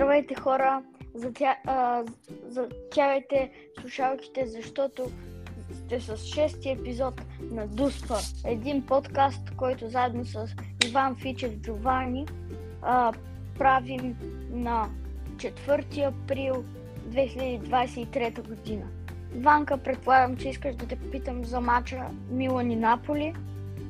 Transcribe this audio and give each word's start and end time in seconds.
Здравейте 0.00 0.34
хора! 0.34 0.82
Затя, 1.14 1.56
а, 1.66 2.04
слушалките, 3.80 4.46
защото 4.46 5.10
сте 5.72 6.00
с 6.00 6.16
шести 6.16 6.70
епизод 6.70 7.22
на 7.40 7.66
Дуспа. 7.66 8.14
Един 8.44 8.86
подкаст, 8.86 9.56
който 9.56 9.88
заедно 9.88 10.24
с 10.24 10.48
Иван 10.88 11.16
Фичев 11.16 11.56
Джовани 11.56 12.26
а, 12.82 13.12
правим 13.58 14.16
на 14.50 14.88
4 15.36 16.08
април 16.08 16.64
2023 17.08 18.48
година. 18.48 18.86
Ванка, 19.36 19.78
предполагам, 19.78 20.36
че 20.36 20.48
искаш 20.48 20.76
да 20.76 20.86
те 20.86 20.96
попитам 20.96 21.44
за 21.44 21.60
мача 21.60 22.06
Милан 22.30 22.70
и 22.70 22.76
Наполи, 22.76 23.34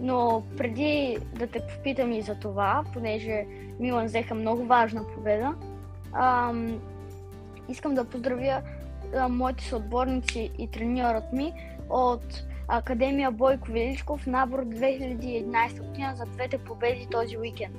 но 0.01 0.43
преди 0.57 1.19
да 1.39 1.47
те 1.47 1.61
попитам 1.77 2.13
и 2.13 2.23
за 2.23 2.35
това, 2.35 2.85
понеже 2.93 3.47
Милан 3.81 4.07
взеха 4.07 4.35
много 4.35 4.65
важна 4.65 5.03
победа, 5.15 5.55
ам, 6.13 6.81
искам 7.69 7.95
да 7.95 8.05
поздравя 8.05 8.63
а, 9.17 9.29
моите 9.29 9.65
съотборници 9.65 10.51
и 10.59 10.71
треньорът 10.71 11.33
ми 11.33 11.53
от 11.91 12.45
Академия 12.69 13.31
Бойко 13.31 13.73
Величков 13.73 14.27
набор 14.27 14.65
2011 14.65 15.87
година 15.87 16.13
за 16.17 16.25
двете 16.27 16.59
победи 16.59 17.09
този 17.11 17.39
уикенд. 17.39 17.77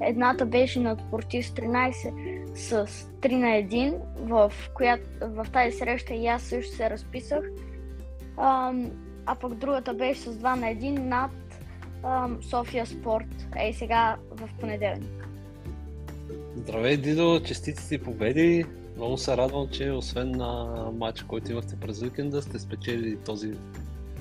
Едната 0.00 0.46
беше 0.46 0.80
над 0.80 1.00
Спортив 1.00 1.46
с 1.46 1.50
13 1.50 2.54
с 2.54 2.86
3 2.86 3.36
на 3.36 3.46
1, 3.46 3.98
в, 4.18 4.52
която, 4.74 5.04
в 5.20 5.46
тази 5.52 5.76
среща 5.76 6.14
и 6.14 6.26
аз 6.26 6.42
също 6.42 6.76
се 6.76 6.90
разписах. 6.90 7.44
А, 8.36 8.72
а 9.26 9.34
пък 9.34 9.54
другата 9.54 9.94
беше 9.94 10.20
с 10.20 10.36
2 10.36 10.54
на 10.54 10.66
1 10.66 10.98
над 10.98 11.30
а, 12.02 12.28
София 12.42 12.86
Спорт. 12.86 13.46
Ей 13.56 13.72
сега 13.72 14.16
в 14.30 14.48
понеделник. 14.60 15.23
Здравей, 16.64 16.96
Дидо, 16.96 17.40
честити 17.40 17.82
си 17.82 17.98
победи. 17.98 18.64
Много 18.96 19.16
се 19.16 19.36
радвам, 19.36 19.68
че 19.68 19.90
освен 19.90 20.30
на 20.30 20.64
матча, 20.94 21.26
който 21.28 21.52
имахте 21.52 21.76
през 21.80 22.02
уикенда, 22.02 22.42
сте 22.42 22.58
спечели 22.58 23.16
този 23.16 23.52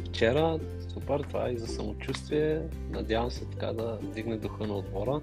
вчера. 0.06 0.60
Супер, 0.94 1.20
това 1.20 1.48
е 1.50 1.52
и 1.52 1.58
за 1.58 1.68
самочувствие. 1.68 2.62
Надявам 2.90 3.32
се 3.32 3.46
така 3.46 3.74
да 3.74 4.00
дигне 4.02 4.38
духа 4.38 4.68
на 4.68 4.78
отбора. 4.78 5.22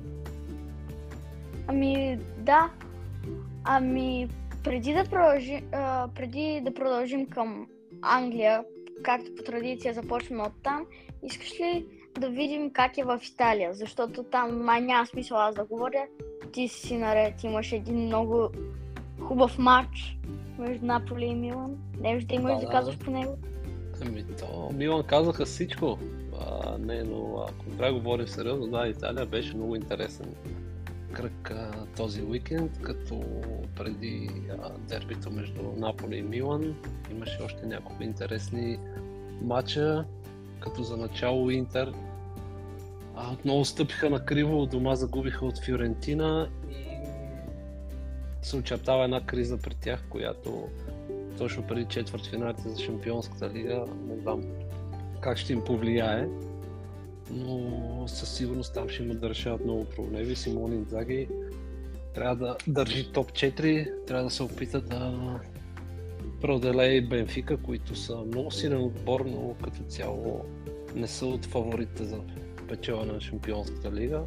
Ами 1.67 2.19
да. 2.39 2.71
Ами 3.65 4.29
преди 4.65 4.93
да, 4.93 5.05
продължи, 5.05 5.63
а, 5.73 6.09
преди 6.15 6.61
да 6.65 6.75
продължим 6.75 7.27
към 7.27 7.67
Англия, 8.03 8.65
както 9.03 9.35
по 9.35 9.43
традиция 9.43 9.95
започваме 9.95 10.43
от 10.43 10.53
там, 10.63 10.87
искаш 11.23 11.61
ли 11.61 11.87
да 12.21 12.31
видим 12.31 12.71
как 12.73 12.99
е 12.99 13.05
в 13.05 13.21
Италия? 13.33 13.75
Защото 13.75 14.23
там 14.23 14.65
май 14.65 14.81
няма 14.81 15.07
смисъл 15.07 15.39
аз 15.39 15.55
да 15.55 15.65
говоря. 15.65 16.07
Ти 16.53 16.69
си 16.69 16.97
наред, 16.97 17.45
имаш 17.45 17.73
един 17.73 17.97
много 17.97 18.49
хубав 19.21 19.59
матч 19.59 20.19
между 20.59 20.87
Наполи 20.87 21.25
и 21.25 21.35
Милан. 21.35 21.77
Не 22.01 22.21
да 22.21 22.35
имаш 22.35 22.55
да, 22.55 22.61
да 22.61 22.73
казваш 22.73 22.99
по 22.99 23.11
него. 23.11 23.39
Ами 24.07 24.25
то, 24.25 24.71
Милан 24.75 25.03
казаха 25.03 25.45
всичко. 25.45 25.99
А, 26.41 26.79
не, 26.79 27.03
но 27.03 27.47
ако 27.49 27.65
трябва 27.65 27.93
да 27.93 27.99
говорим 27.99 28.27
сериозно, 28.27 28.67
да, 28.67 28.89
Италия 28.89 29.27
беше 29.27 29.57
много 29.57 29.77
интересен 29.77 30.35
кръг 31.13 31.51
а, 31.51 31.87
този 31.97 32.23
уикенд, 32.23 32.79
като 32.83 33.23
преди 33.77 34.31
а, 34.63 34.71
дербито 34.89 35.31
между 35.31 35.63
Наполи 35.77 36.17
и 36.17 36.23
Милан 36.23 36.75
имаше 37.11 37.43
още 37.45 37.67
няколко 37.67 38.03
интересни 38.03 38.79
матча, 39.43 40.05
като 40.61 40.83
за 40.83 40.97
начало 40.97 41.51
Интер 41.51 41.93
а, 43.21 43.33
отново 43.33 43.65
стъпиха 43.65 44.11
на 44.11 44.25
криво, 44.25 44.67
дома 44.67 44.95
загубиха 44.95 45.47
от 45.47 45.59
Фиорентина 45.65 46.51
и 46.71 46.87
се 48.43 48.57
очертава 48.57 49.05
една 49.05 49.27
криза 49.27 49.59
при 49.59 49.75
тях, 49.75 50.05
която 50.09 50.69
точно 51.39 51.67
преди 51.67 51.85
четвърт 51.85 52.27
финалите 52.27 52.69
за 52.69 52.83
Шампионската 52.83 53.51
лига, 53.51 53.85
не 54.09 54.17
знам 54.17 54.43
как 55.21 55.39
ще 55.39 55.53
им 55.53 55.65
повлияе, 55.65 56.29
но 57.31 58.09
със 58.09 58.37
сигурност 58.37 58.75
там 58.75 58.89
ще 58.89 59.03
имат 59.03 59.21
да 59.21 59.29
решават 59.29 59.65
много 59.65 59.85
проблеми. 59.85 60.37
Симон 60.37 60.73
Инзаги 60.73 61.29
трябва 62.15 62.37
да 62.37 62.57
държи 62.67 63.13
топ 63.13 63.33
4, 63.33 64.07
трябва 64.07 64.25
да 64.25 64.31
се 64.31 64.43
опита 64.43 64.81
да 64.81 65.41
преодолее 66.41 67.01
Бенфика, 67.01 67.57
които 67.57 67.97
са 67.97 68.17
много 68.17 68.51
силен 68.51 68.83
отбор, 68.83 69.25
но 69.27 69.55
като 69.65 69.83
цяло 69.83 70.45
не 70.95 71.07
са 71.07 71.27
от 71.27 71.47
фаворите 71.47 72.05
за 72.05 72.19
печела 72.71 73.07
на 73.07 73.21
Шампионската 73.21 73.93
лига. 73.93 74.23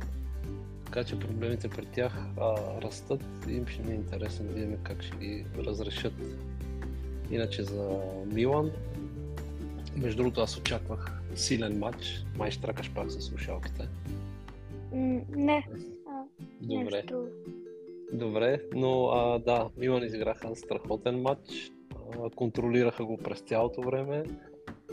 Така 0.86 1.04
че 1.04 1.20
проблемите 1.20 1.70
при 1.70 1.86
тях 1.86 2.26
а, 2.38 2.56
растат 2.81 3.24
и 3.50 3.54
им 3.54 3.68
ще 3.68 3.84
ми 3.84 3.92
е 3.92 3.96
интересно 3.96 4.46
да 4.46 4.54
видим 4.54 4.78
как 4.84 5.04
ще 5.04 5.18
ги 5.18 5.46
разрешат. 5.58 6.14
Иначе 7.31 7.64
за 7.64 8.00
Милан, 8.26 8.72
между 9.96 10.18
другото 10.18 10.42
аз 10.42 10.58
очаквах 10.58 11.22
силен 11.36 11.80
матч. 11.80 12.24
Май 12.38 12.52
ще 12.52 12.62
тракаш 12.62 12.92
пак 12.92 13.12
с 13.12 13.22
слушалките. 13.22 13.88
не. 15.30 15.68
Добре. 16.62 16.96
Нещо. 16.96 17.28
Добре, 18.14 18.62
но 18.75 19.06
а, 19.06 19.40
да, 19.40 19.70
Милан 19.78 20.04
изиграха 20.04 20.56
страхотен 20.56 21.22
матч. 21.22 21.72
А, 21.96 22.30
контролираха 22.30 23.06
го 23.06 23.18
през 23.18 23.40
цялото 23.40 23.81
време 23.81 24.24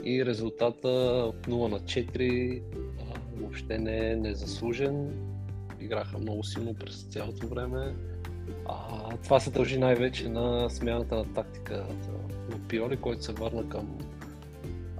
и 0.04 0.26
резултата 0.26 0.88
от 1.28 1.46
0 1.46 1.70
на 1.70 1.80
4 1.80 2.62
а, 3.00 3.20
въобще 3.40 3.78
не 3.78 4.10
е 4.10 4.16
незаслужен. 4.16 5.12
Играха 5.80 6.18
много 6.18 6.44
силно 6.44 6.74
през 6.74 7.02
цялото 7.02 7.48
време. 7.48 7.94
А, 8.66 9.08
това 9.16 9.40
се 9.40 9.50
дължи 9.50 9.78
най-вече 9.78 10.28
на 10.28 10.70
смяната 10.70 11.14
на 11.16 11.34
тактика 11.34 11.86
на 12.50 12.68
Пиоли, 12.68 12.96
който 12.96 13.24
се 13.24 13.32
върна 13.32 13.68
към 13.68 13.98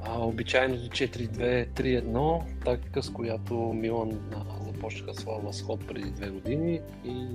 а, 0.05 0.21
обичайното 0.21 0.83
4-2-3-1, 0.83 2.43
тактика 2.65 3.03
с 3.03 3.11
която 3.11 3.55
Милан 3.55 4.11
а, 4.35 4.65
започнаха 4.65 5.15
своя 5.15 5.41
възход 5.41 5.87
преди 5.87 6.11
две 6.11 6.31
години 6.31 6.81
и 7.05 7.27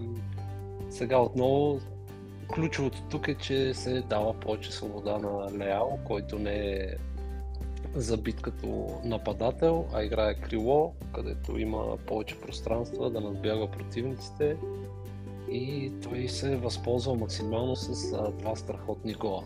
сега 0.90 1.20
отново 1.20 1.80
ключовото 2.54 3.02
тук 3.10 3.28
е, 3.28 3.36
че 3.36 3.74
се 3.74 4.02
дава 4.02 4.34
повече 4.34 4.72
свобода 4.72 5.18
на 5.18 5.58
Леал, 5.58 6.00
който 6.06 6.40
не 6.40 6.56
е 6.56 6.88
забит 7.96 8.42
като 8.42 9.00
нападател, 9.04 9.86
а 9.94 10.04
играе 10.04 10.34
крило, 10.34 10.94
където 11.14 11.58
има 11.58 11.98
повече 11.98 12.42
пространства 12.42 13.10
да 13.10 13.22
надбяга 13.22 13.68
противниците 13.68 14.58
и 15.52 15.92
той 16.04 16.28
се 16.28 16.56
възползва 16.56 17.16
максимално 17.16 17.76
с 17.76 18.14
а, 18.14 18.32
два 18.32 18.56
страхотни 18.56 19.14
гола. 19.14 19.44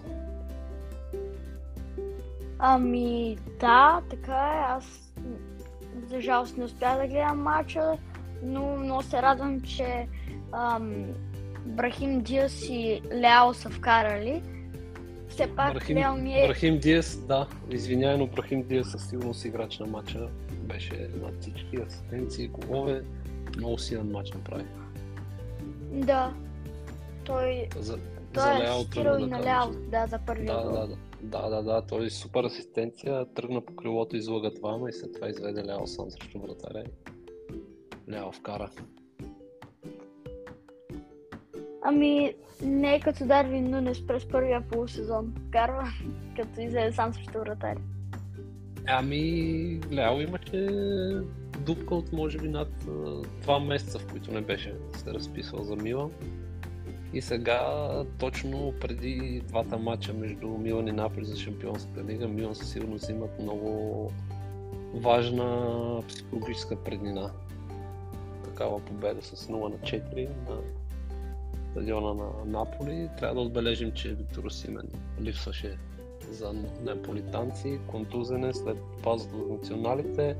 Ами 2.60 3.38
да, 3.60 4.02
така 4.10 4.34
е. 4.34 4.72
Аз 4.72 5.14
за 6.10 6.22
жалост 6.22 6.58
не 6.58 6.64
успях 6.64 6.98
да 6.98 7.08
гледам 7.08 7.42
матча, 7.42 7.98
но 8.44 8.76
много 8.78 9.04
се 9.04 9.22
радвам, 9.22 9.62
че 9.62 10.08
ам, 10.52 11.06
Брахим 11.66 12.22
Диас 12.22 12.70
и 12.70 13.02
Лео 13.14 13.54
са 13.54 13.70
вкарали. 13.70 14.44
Все 15.39 15.55
пак 15.55 15.73
Брахим, 15.73 15.97
Лео 15.97 16.16
ми 16.16 16.33
е... 16.33 16.47
Брахим 16.47 16.79
Диас, 16.79 17.17
да, 17.17 17.47
извинявай, 17.69 18.17
но 18.17 18.27
Брахим 18.27 18.63
Диас 18.63 18.91
със 18.91 19.09
сигурност 19.09 19.45
играч 19.45 19.79
на 19.79 19.85
матча. 19.85 20.29
Беше 20.51 21.09
над 21.22 21.41
всички 21.41 21.77
асистенции, 21.77 22.47
голове. 22.47 23.01
Много 23.57 23.77
силен 23.77 24.11
матч 24.11 24.31
направи. 24.31 24.66
Да. 25.91 26.33
Той, 27.25 27.67
За, 27.79 27.97
той 28.33 28.44
за 28.44 28.63
е 28.63 28.67
асистирал 28.67 29.19
и 29.19 29.25
на. 29.25 29.39
Лео, 29.39 29.89
да, 29.91 30.07
за 30.07 30.19
първия 30.27 30.55
Да, 30.55 30.63
гол. 30.63 30.72
да, 30.72 30.88
да. 30.88 30.97
Да, 31.22 31.50
да, 31.50 31.63
да, 31.63 31.81
той 31.81 32.06
е 32.06 32.09
супер 32.09 32.44
асистенция, 32.44 33.25
тръгна 33.33 33.61
по 33.61 33.75
крилото, 33.75 34.16
излага 34.16 34.51
двама 34.51 34.89
и 34.89 34.94
след 34.94 35.13
това 35.13 35.29
изведе 35.29 35.63
Ляо 35.67 35.88
сам 35.88 36.11
срещу 36.11 36.39
вратаря. 36.39 36.83
Ляо 38.11 38.31
вкара. 38.31 38.71
Ами, 41.81 42.34
не 42.64 42.96
е 42.96 43.00
като 43.00 43.26
Дарвин 43.26 43.70
Нунес 43.70 44.08
през 44.08 44.28
първия 44.28 44.62
полусезон. 44.62 45.34
Вкарва, 45.48 45.88
като 46.36 46.62
излезе 46.62 46.96
сам 46.96 47.14
срещу 47.14 47.40
вратаря. 47.40 47.80
Ами, 48.88 49.80
Ляо 49.94 50.22
имаше 50.22 50.68
дупка 51.60 51.96
от 51.96 52.14
може 52.14 52.38
би 52.38 52.50
над 52.50 52.70
два 53.42 53.60
месеца, 53.60 54.00
в 54.00 54.08
които 54.08 54.31
не 54.31 54.42
беше 54.42 54.74
се 54.94 55.14
разписал 55.14 55.64
за 55.64 55.76
Милан. 55.76 56.12
И 57.14 57.22
сега, 57.22 57.62
точно 58.20 58.74
преди 58.81 59.42
двата 59.48 59.78
матча 59.78 60.14
между 60.14 60.48
Милан 60.48 60.88
и 60.88 60.92
Наполи 60.92 61.26
за 61.26 61.36
Шампионската 61.36 62.04
лига, 62.04 62.28
Милан 62.28 62.56
със 62.56 62.72
сигурност 62.72 63.10
имат 63.10 63.40
много 63.40 64.12
важна 64.94 66.02
психологическа 66.08 66.76
преднина. 66.76 67.31
Такава 68.44 68.80
победа 68.80 69.22
с 69.22 69.48
0 69.48 69.70
на 69.70 69.78
4 69.78 70.28
на 70.50 70.58
стадиона 71.71 72.13
на 72.13 72.30
Наполи. 72.45 73.10
Трябва 73.18 73.36
да 73.36 73.42
отбележим, 73.42 73.92
че 73.92 74.13
Виктор 74.13 74.44
Осимен 74.44 74.88
липсваше 75.21 75.77
за 76.31 76.54
неаполитанци, 76.83 77.80
контузен 77.88 78.44
е 78.44 78.54
след 78.54 78.77
пазата 79.04 79.38
за 79.38 79.54
националите 79.54 80.36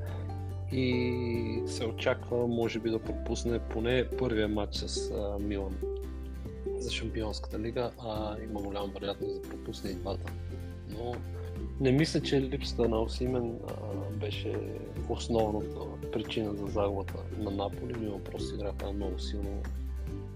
и 0.72 1.64
се 1.68 1.86
очаква 1.86 2.48
може 2.48 2.80
би 2.80 2.90
да 2.90 3.00
пропусне 3.00 3.60
поне 3.60 4.08
първия 4.18 4.48
матч 4.48 4.76
с 4.76 5.12
а, 5.12 5.40
Милан 5.40 5.78
за 6.78 6.92
Шампионската 6.92 7.60
лига, 7.60 7.92
а 8.00 8.36
има 8.44 8.62
голяма 8.62 8.88
вероятност 8.88 9.42
да 9.42 9.50
пропусне 9.50 9.90
и 9.90 9.94
двата. 9.94 10.32
Но 10.90 11.16
не 11.80 11.92
мисля, 11.92 12.22
че 12.22 12.42
липсата 12.42 12.90
на 12.90 13.02
Осимен 13.02 13.60
беше 14.14 14.56
основната 15.10 15.80
причина 16.12 16.56
за 16.56 16.68
загубата 16.68 17.14
на 17.38 17.52
Наполи. 17.52 17.94
Мимо 18.00 18.20
просто 18.20 18.56
играха 18.56 18.94
много 18.94 19.20
силно 19.20 19.62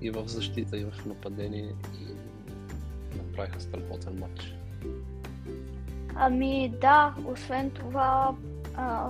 и 0.03 0.09
в 0.09 0.27
защита, 0.27 0.77
и 0.77 0.85
в 0.85 1.05
нападение 1.05 1.75
и 1.99 2.13
направиха 3.17 3.59
страхотен 3.59 4.19
матч. 4.19 4.55
Ами 6.15 6.73
да, 6.81 7.15
освен 7.25 7.71
това, 7.71 8.35
а, 8.75 9.09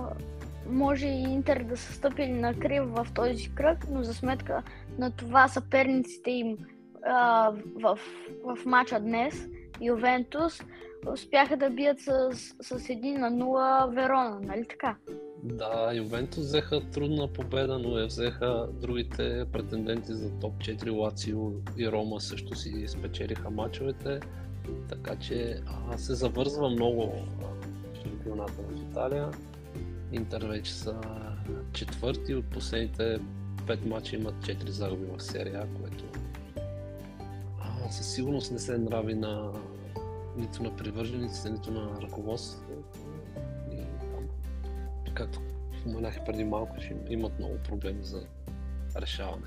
може 0.70 1.06
и 1.06 1.22
Интер 1.22 1.64
да 1.64 1.76
са 1.76 1.92
стъпили 1.92 2.32
на 2.32 2.54
крив 2.54 2.82
в 2.86 3.06
този 3.14 3.54
кръг, 3.54 3.78
но 3.90 4.02
за 4.02 4.14
сметка 4.14 4.62
на 4.98 5.10
това 5.10 5.48
съперниците 5.48 6.30
им 6.30 6.58
а, 7.06 7.52
в, 7.82 7.98
в 8.44 8.66
матча 8.66 9.00
днес, 9.00 9.48
Ювентус, 9.80 10.60
успяха 11.12 11.56
да 11.56 11.70
бият 11.70 12.00
с, 12.00 12.30
с 12.60 12.78
1 12.78 13.18
на 13.18 13.30
0 13.30 13.94
Верона, 13.94 14.40
нали 14.42 14.66
така? 14.68 14.96
Да, 15.44 15.92
Ювентус 15.94 16.44
взеха 16.44 16.90
трудна 16.90 17.28
победа, 17.28 17.78
но 17.78 17.98
я 17.98 18.06
взеха 18.06 18.68
другите 18.72 19.46
претенденти 19.52 20.14
за 20.14 20.30
топ 20.30 20.54
4, 20.54 20.96
Лацио 20.96 21.50
и 21.76 21.92
Рома 21.92 22.20
също 22.20 22.54
си 22.54 22.84
спечелиха 22.88 23.50
мачовете, 23.50 24.20
така 24.88 25.16
че 25.16 25.60
а, 25.66 25.98
се 25.98 26.14
завързва 26.14 26.70
много 26.70 27.12
шампионата 28.02 28.52
в 28.52 28.90
Италия. 28.90 29.30
Интер 30.12 30.42
вече 30.42 30.74
са 30.74 31.00
четвърти 31.72 32.34
от 32.34 32.44
последните 32.46 33.18
5 33.66 33.86
мача 33.86 34.16
имат 34.16 34.34
4 34.34 34.68
загуби 34.68 35.06
в 35.18 35.22
серия, 35.22 35.68
което 35.80 36.04
а, 37.60 37.90
със 37.90 38.14
сигурност 38.14 38.52
не 38.52 38.58
се 38.58 38.78
нрави 38.78 39.14
на 39.14 39.52
нито 40.36 40.62
на 40.62 40.76
привържениците, 40.76 41.50
нито 41.50 41.70
на 41.70 42.02
ръководството. 42.02 42.73
Както 45.14 45.40
споменах 45.80 46.24
преди 46.24 46.44
малко, 46.44 46.80
ще 46.80 46.94
имат 47.08 47.38
много 47.38 47.54
проблеми 47.68 48.02
за 48.02 48.26
решаване. 48.96 49.46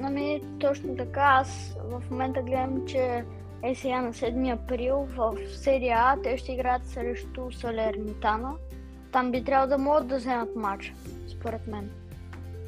Ами, 0.00 0.42
точно 0.60 0.96
така. 0.96 1.20
Аз 1.20 1.76
в 1.84 2.10
момента 2.10 2.42
гледам, 2.42 2.86
че 2.86 3.24
е 3.62 3.74
сега 3.74 4.00
на 4.00 4.12
7 4.12 4.54
април 4.54 5.08
в 5.16 5.36
серия 5.56 5.96
А 5.98 6.22
те 6.22 6.36
ще 6.36 6.52
играят 6.52 6.86
срещу 6.86 7.52
Салернитана. 7.52 8.54
Там 9.12 9.32
би 9.32 9.44
трябвало 9.44 9.68
да 9.68 9.78
могат 9.78 10.08
да 10.08 10.16
вземат 10.16 10.56
матч, 10.56 10.94
според 11.28 11.66
мен. 11.66 11.90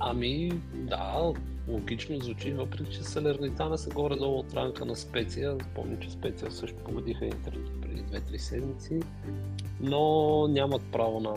Ами, 0.00 0.52
да, 0.74 1.32
логично 1.68 2.18
звучи, 2.20 2.52
въпреки 2.52 2.92
че 2.92 3.02
Салернитана 3.02 3.78
са 3.78 3.90
горе-долу 3.90 4.38
от 4.38 4.54
ранка 4.54 4.84
на 4.84 4.96
Специя. 4.96 5.58
Помня, 5.74 5.98
че 6.00 6.10
Специя 6.10 6.50
също 6.50 6.84
победиха 6.84 7.24
Интер 7.24 7.52
преди 7.92 8.36
2-3 8.36 8.36
седмици, 8.36 9.00
но 9.80 10.48
нямат 10.48 10.82
право 10.92 11.20
на, 11.20 11.30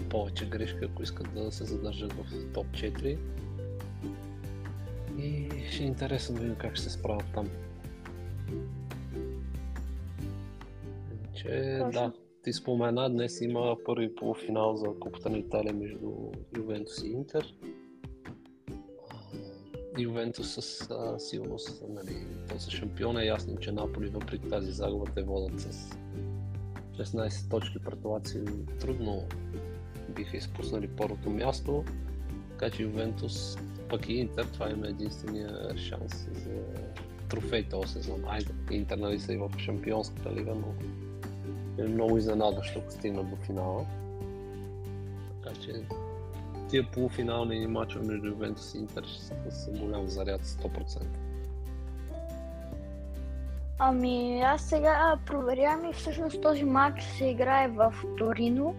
на 0.00 0.08
повече 0.08 0.48
грешки, 0.48 0.84
ако 0.84 1.02
искат 1.02 1.34
да 1.34 1.52
се 1.52 1.64
задържат 1.64 2.12
в 2.12 2.52
топ 2.52 2.66
4. 2.66 3.18
И 5.18 5.48
ще 5.70 5.82
е 5.82 5.86
интересно 5.86 6.34
да 6.34 6.40
видим 6.40 6.56
как 6.58 6.76
ще 6.76 6.84
се 6.84 6.90
справят 6.90 7.24
там. 7.34 7.48
Че, 11.34 11.48
да, 11.92 12.12
ти 12.44 12.52
спомена, 12.52 13.10
днес 13.10 13.40
има 13.40 13.76
първи 13.84 14.14
полуфинал 14.14 14.76
за 14.76 14.86
Купата 15.00 15.30
на 15.30 15.38
Италия 15.38 15.74
между 15.74 16.10
Ювентус 16.56 17.02
и 17.02 17.08
Интер. 17.08 17.54
Ювентус 20.02 20.54
с 20.54 20.90
а, 20.90 21.18
силност, 21.18 21.82
нали, 21.88 22.26
то 22.48 22.58
са 22.58 22.70
шампиона. 22.70 23.22
Е 23.22 23.26
ясно, 23.26 23.56
че 23.56 23.72
Наполи 23.72 24.08
въпреки 24.08 24.48
тази 24.48 24.72
загуба 24.72 25.04
те 25.14 25.22
водят 25.22 25.60
с 25.60 25.96
16 26.98 27.50
точки 27.50 27.78
пред 27.78 28.04
Лацио. 28.04 28.44
Трудно 28.80 29.24
биха 30.16 30.36
изпуснали 30.36 30.88
първото 30.88 31.30
място. 31.30 31.84
Така 32.50 32.70
че 32.70 32.82
Ювентус, 32.82 33.56
пък 33.88 34.08
и 34.08 34.12
Интер, 34.12 34.44
това 34.44 34.70
има 34.70 34.88
единствения 34.88 35.76
шанс 35.76 36.28
за 36.44 36.50
трофей 37.28 37.68
този 37.68 37.92
сезон. 37.92 38.24
Айде, 38.28 38.52
Интер 38.70 38.98
нали 38.98 39.20
са 39.20 39.32
и 39.32 39.36
в 39.36 39.50
Шампионската 39.58 40.32
лига, 40.32 40.54
но 40.54 40.74
е 41.84 41.88
много 41.88 42.18
изненадващо, 42.18 42.78
ако 42.78 42.90
стигнат 42.90 43.30
до 43.30 43.36
финала. 43.36 43.86
Така 45.42 45.60
че 45.60 45.72
тия 46.70 46.90
полуфинални 46.90 47.66
мачове 47.66 48.06
между 48.06 48.26
Ювентус 48.26 48.74
и 48.74 48.78
Интер 48.78 49.04
са 49.50 49.70
голям 49.70 50.06
заряд 50.06 50.40
100%. 50.40 51.02
Ами 53.78 54.40
аз 54.40 54.62
сега 54.62 55.18
проверявам 55.26 55.90
и 55.90 55.92
всъщност 55.92 56.42
този 56.42 56.64
матч 56.64 57.02
се 57.02 57.24
играе 57.24 57.68
в 57.68 57.94
Торино. 58.18 58.74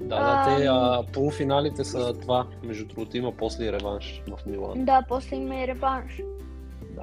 Да, 0.00 0.16
да, 0.16 0.56
те 0.56 0.66
а, 0.66 1.02
полуфиналите 1.12 1.84
са 1.84 2.12
два, 2.12 2.46
между 2.62 2.86
другото 2.86 3.16
има 3.16 3.32
после 3.32 3.64
и 3.64 3.72
реванш 3.72 4.22
в 4.28 4.46
Милан. 4.46 4.84
Да, 4.84 5.02
после 5.08 5.36
има 5.36 5.56
и 5.56 5.66
реванш. 5.68 6.22
Да, 6.94 7.02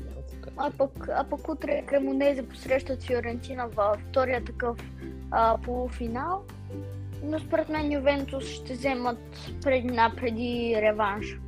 да 0.00 0.22
така. 0.30 0.50
А 0.56 0.70
пък, 0.78 1.08
а 1.16 1.24
пък 1.24 1.48
утре 1.48 1.82
Кремонезе 1.86 2.48
посрещат 2.48 3.02
Фиорентина 3.02 3.68
във 3.68 3.96
втория 4.00 4.44
такъв 4.44 4.78
а, 5.30 5.58
полуфинал. 5.58 6.42
Но 7.24 7.38
според 7.38 7.68
мен 7.68 7.92
Ювентус 7.92 8.44
ще 8.44 8.72
вземат 8.72 9.18
предина 9.62 10.12
преди 10.16 10.74
реванш. 10.76 11.38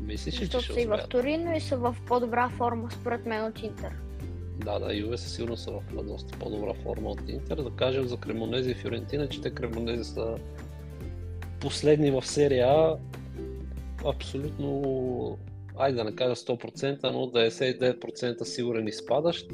Мислиш, 0.00 0.34
че 0.34 0.40
Защото 0.40 0.64
ще 0.64 0.72
са 0.72 0.80
и 0.80 0.86
в? 0.86 0.98
Торино 1.08 1.56
и 1.56 1.60
са 1.60 1.76
в 1.76 1.96
по-добра 2.06 2.48
форма 2.48 2.90
според 2.90 3.26
мен 3.26 3.44
от 3.44 3.62
Интер. 3.62 3.92
Да, 4.56 4.78
да, 4.78 4.94
Юве 4.94 5.16
със 5.16 5.34
сигурност 5.34 5.64
са 5.64 5.70
в 5.70 6.04
доста 6.04 6.38
по-добра 6.38 6.74
форма 6.74 7.10
от 7.10 7.28
Интер. 7.28 7.56
Да 7.56 7.70
кажем 7.70 8.08
за 8.08 8.16
Кремонези 8.16 8.70
и 8.70 8.74
Фиорентина, 8.74 9.28
че 9.28 9.40
те 9.40 9.50
Кремонези 9.50 10.04
са 10.04 10.36
последни 11.60 12.10
в 12.10 12.26
серия 12.26 12.66
А. 12.68 12.98
Абсолютно, 14.04 15.38
айде 15.76 15.96
да 15.96 16.04
не 16.04 16.16
кажа 16.16 16.34
100%, 16.34 17.10
но 17.10 17.18
99% 17.18 18.42
сигурен 18.42 18.88
изпадащ. 18.88 19.50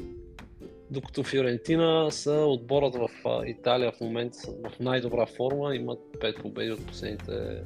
Докато 0.91 1.23
Фиорентина 1.23 2.11
са 2.11 2.31
отборът 2.31 2.95
в 2.95 3.09
Италия 3.45 3.91
в 3.91 4.01
момента 4.01 4.37
в 4.47 4.79
най-добра 4.79 5.25
форма, 5.25 5.75
имат 5.75 5.99
5 5.99 6.41
победи 6.41 6.71
от 6.71 6.87
последните 6.87 7.63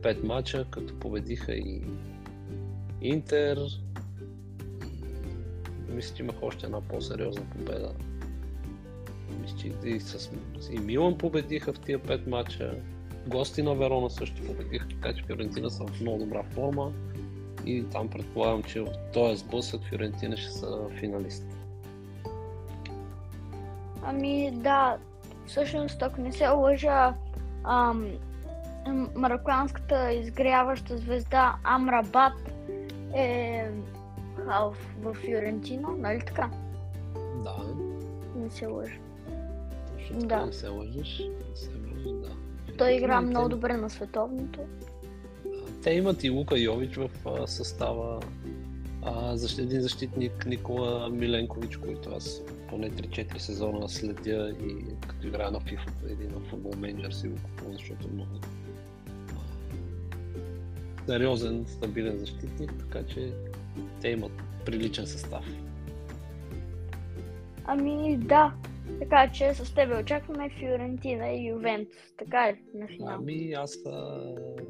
5 0.00 0.24
мача, 0.24 0.66
като 0.70 0.98
победиха 0.98 1.52
и 1.52 1.82
Интер, 3.00 3.58
мисля, 5.88 6.16
че 6.16 6.22
имах 6.22 6.42
още 6.42 6.66
една 6.66 6.80
по-сериозна 6.80 7.42
победа. 7.50 7.94
Мисля, 9.40 9.56
че 9.58 9.88
и, 9.88 10.00
с, 10.00 10.30
и 10.72 10.78
Милан 10.78 11.18
победиха 11.18 11.72
в 11.72 11.80
тия 11.80 11.98
5 11.98 12.26
мача. 12.26 12.74
Гости 13.26 13.62
на 13.62 13.74
Верона 13.74 14.10
също 14.10 14.42
победиха, 14.42 14.88
така 14.88 15.14
че 15.14 15.24
Фиорентина 15.24 15.70
са 15.70 15.86
в 15.86 16.00
много 16.00 16.18
добра 16.18 16.42
форма. 16.42 16.92
И 17.66 17.84
там 17.92 18.08
предполагам, 18.08 18.62
че 18.62 18.80
в 18.80 18.92
този 19.12 19.36
сблъсък 19.36 19.80
Фиорентина 19.88 20.36
ще 20.36 20.50
са 20.50 20.88
финалист. 21.00 21.55
Ами 24.08 24.50
да, 24.52 24.96
всъщност 25.46 26.02
ако 26.02 26.20
не 26.20 26.32
се 26.32 26.48
лъжа, 26.48 27.14
ам, 27.64 28.06
марокканската 29.14 30.12
изгряваща 30.12 30.98
звезда 30.98 31.56
Амрабат 31.64 32.32
е 33.14 33.64
а, 34.48 34.70
в, 35.00 35.14
Фиорентино, 35.14 35.88
нали 35.98 36.20
така? 36.20 36.50
Да, 37.44 37.56
Не 38.36 38.50
се 38.50 38.66
лъжа. 38.66 38.98
точно 39.98 40.18
Да. 40.18 40.46
не 40.46 40.52
се 40.52 40.68
лъжиш. 40.68 41.18
Не 41.50 41.56
се 41.56 41.70
лъжиш, 41.70 42.12
да. 42.12 42.28
Той 42.78 42.92
игра 42.92 43.06
Фиорентина, 43.06 43.20
много 43.22 43.48
те- 43.48 43.54
добре 43.54 43.76
на 43.76 43.90
световното. 43.90 44.60
Те 45.82 45.90
имат 45.90 46.24
и 46.24 46.30
Лука 46.30 46.58
Йович 46.58 46.96
в 46.96 47.10
състава. 47.46 48.20
А, 49.02 49.36
защ... 49.36 49.58
един 49.58 49.80
защитник 49.80 50.46
Никола 50.46 51.08
Миленкович, 51.10 51.76
който 51.76 52.10
аз 52.10 52.42
поне 52.70 52.90
3-4 52.90 53.38
сезона 53.38 53.88
следя 53.88 54.56
и 54.60 54.84
като 55.08 55.26
играя 55.26 55.50
на 55.50 55.60
FIFA 55.60 56.12
или 56.12 56.28
на 56.28 56.40
футбол 56.40 56.72
менеджер 56.76 57.10
си 57.10 57.28
го 57.28 57.36
купувам, 57.42 57.72
защото 57.72 58.08
е 58.08 58.12
много 58.12 58.30
сериозен, 61.06 61.64
стабилен 61.66 62.18
защитник, 62.18 62.72
така 62.78 63.06
че 63.06 63.32
те 64.00 64.08
имат 64.08 64.32
приличен 64.64 65.06
състав. 65.06 65.44
Ами 67.64 68.16
да, 68.16 68.54
така 68.98 69.30
че 69.32 69.54
с 69.54 69.74
тебе 69.74 70.00
очакваме 70.00 70.50
Фиорентина 70.58 71.28
и 71.28 71.48
Ювентус, 71.48 71.96
така 72.18 72.52
ли, 72.52 72.56
на 72.74 72.86
финал? 72.86 73.14
Ами 73.14 73.52
аз 73.52 73.78
а, 73.86 74.20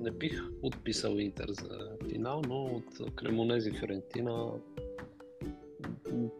не 0.00 0.10
бих 0.10 0.42
отписал 0.62 1.16
Интер 1.18 1.46
за 1.48 1.90
финал, 2.08 2.42
но 2.48 2.64
от 2.64 3.14
Кремонези 3.14 3.70
Фиорентина 3.70 4.50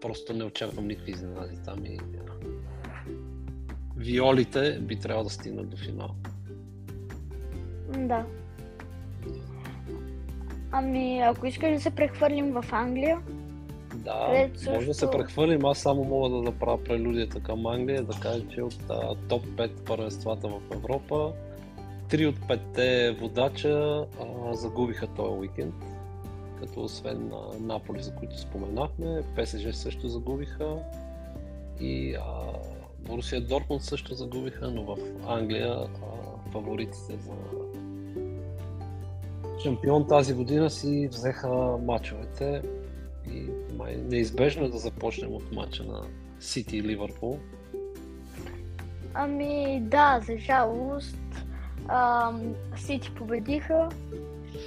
просто 0.00 0.32
не 0.32 0.44
очаквам 0.44 0.86
никакви 0.86 1.12
изненади 1.12 1.56
там 1.64 1.86
и 1.86 1.98
Виолите 3.96 4.78
би 4.80 4.96
трябвало 4.96 5.24
да 5.24 5.30
стигнат 5.30 5.68
до 5.68 5.76
финал. 5.76 6.08
Да. 7.98 8.24
Ами, 10.72 11.20
ако 11.20 11.46
искаш 11.46 11.74
да 11.74 11.80
се 11.80 11.90
прехвърлим 11.90 12.52
в 12.52 12.64
Англия, 12.72 13.18
Да, 13.94 14.26
Където 14.26 14.58
също- 14.58 14.74
може 14.74 14.86
да 14.86 14.94
се 14.94 15.10
прехвърлим. 15.10 15.64
Аз 15.64 15.78
само 15.78 16.04
мога 16.04 16.28
да 16.28 16.42
направя 16.42 16.84
прелюдията 16.84 17.40
към 17.40 17.66
Англия, 17.66 18.02
да 18.02 18.20
кажа, 18.20 18.48
че 18.48 18.62
от 18.62 18.78
а, 18.90 19.14
топ 19.28 19.44
5 19.46 19.84
първенствата 19.86 20.48
в 20.48 20.60
Европа, 20.72 21.32
три 22.08 22.26
от 22.26 22.48
петте 22.48 23.16
водача 23.20 24.04
а, 24.20 24.54
загубиха 24.54 25.06
този 25.06 25.38
уикенд. 25.38 25.74
Като 26.60 26.82
освен 26.82 27.32
а, 27.32 27.58
Наполи, 27.60 28.02
за 28.02 28.14
които 28.14 28.38
споменахме, 28.38 29.22
ПСЖ 29.36 29.74
също 29.74 30.08
загубиха 30.08 30.76
и 31.80 32.16
Борусия 32.98 33.40
Дортмунд 33.40 33.82
също 33.82 34.14
загубиха, 34.14 34.70
но 34.70 34.84
в 34.84 34.96
Англия 35.26 35.72
а, 35.72 36.50
фаворитите 36.52 37.16
за 37.16 37.32
шампион 39.62 40.06
тази 40.06 40.34
година 40.34 40.70
си 40.70 41.08
взеха 41.08 41.48
мачовете 41.82 42.62
и 43.30 43.46
май 43.76 43.96
неизбежно 43.96 44.64
е 44.64 44.68
да 44.68 44.78
започнем 44.78 45.34
от 45.34 45.52
мача 45.52 45.84
на 45.84 46.02
Сити 46.40 46.76
и 46.76 46.82
Ливърпул. 46.82 47.38
ами 49.14 49.80
да, 49.80 50.20
за 50.26 50.38
жалост, 50.38 51.18
Сити 52.76 53.14
победиха. 53.14 53.88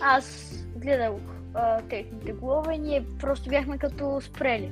Аз 0.02 0.56
гледах 0.76 1.12
а, 1.54 1.82
техните 1.82 2.34
голове 2.34 2.78
ние 2.78 3.06
просто 3.20 3.50
бяхме 3.50 3.78
като 3.78 4.22
спрели. 4.22 4.72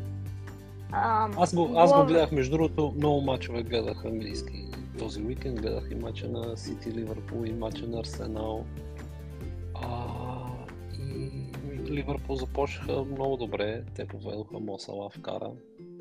Ам, 0.91 1.31
Аз 1.37 1.55
го, 1.55 1.71
аз 1.75 1.93
го 1.93 2.05
гледах, 2.05 2.31
между 2.31 2.57
другото, 2.57 2.93
много 2.97 3.21
мачове 3.21 3.63
гледах 3.63 4.05
английски 4.05 4.67
този 4.97 5.21
уикенд. 5.21 5.61
Гледах 5.61 5.91
и 5.91 5.95
мача 5.95 6.29
на 6.29 6.57
Сити 6.57 6.91
Ливърпул 6.91 7.45
и 7.45 7.53
мача 7.53 7.87
на 7.87 7.99
Арсенал. 7.99 8.65
А, 9.73 10.07
и 10.99 11.91
Ливърпул 11.91 12.35
започнаха 12.35 13.03
много 13.03 13.37
добре. 13.37 13.83
Те 13.95 14.07
поведоха 14.07 14.59
Мосала 14.59 15.09
вкара. 15.09 15.51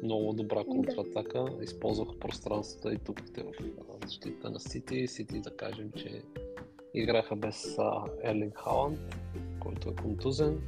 Много 0.02 0.32
добра 0.32 0.64
контратака. 0.64 1.44
Използваха 1.62 2.18
пространствата 2.18 2.94
и 2.94 2.98
тупите 2.98 3.42
в 3.42 3.52
а, 3.60 4.06
защита 4.06 4.50
на 4.50 4.60
Сити. 4.60 5.08
Сити 5.08 5.40
да 5.40 5.56
кажем, 5.56 5.90
че 5.96 6.22
играха 6.94 7.36
без 7.36 7.78
а, 7.78 8.04
Ерлинг 8.22 8.54
Халанд, 8.56 8.98
който 9.66 9.88
е 9.88 9.94
контузен. 9.94 10.58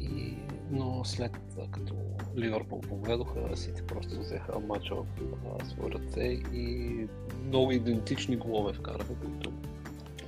И, 0.00 0.36
но 0.70 1.04
след 1.04 1.32
като 1.70 1.94
Ливърпул 2.36 2.80
поведоха, 2.80 3.56
Сити 3.56 3.82
просто 3.82 4.20
взеха 4.20 4.60
матча 4.60 4.94
в 4.94 5.68
свои 5.68 5.90
ръце 5.90 6.22
и 6.52 7.06
много 7.46 7.72
идентични 7.72 8.36
голове 8.36 8.72
вкараха, 8.72 9.14
които 9.14 9.52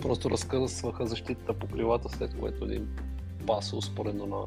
просто 0.03 0.31
разкъсваха 0.31 1.07
защитата 1.07 1.55
по 1.55 1.67
крилата, 1.67 2.09
след 2.09 2.39
което 2.41 2.65
един 2.65 2.89
пас 3.47 3.73
успоредно 3.73 4.27
на 4.27 4.45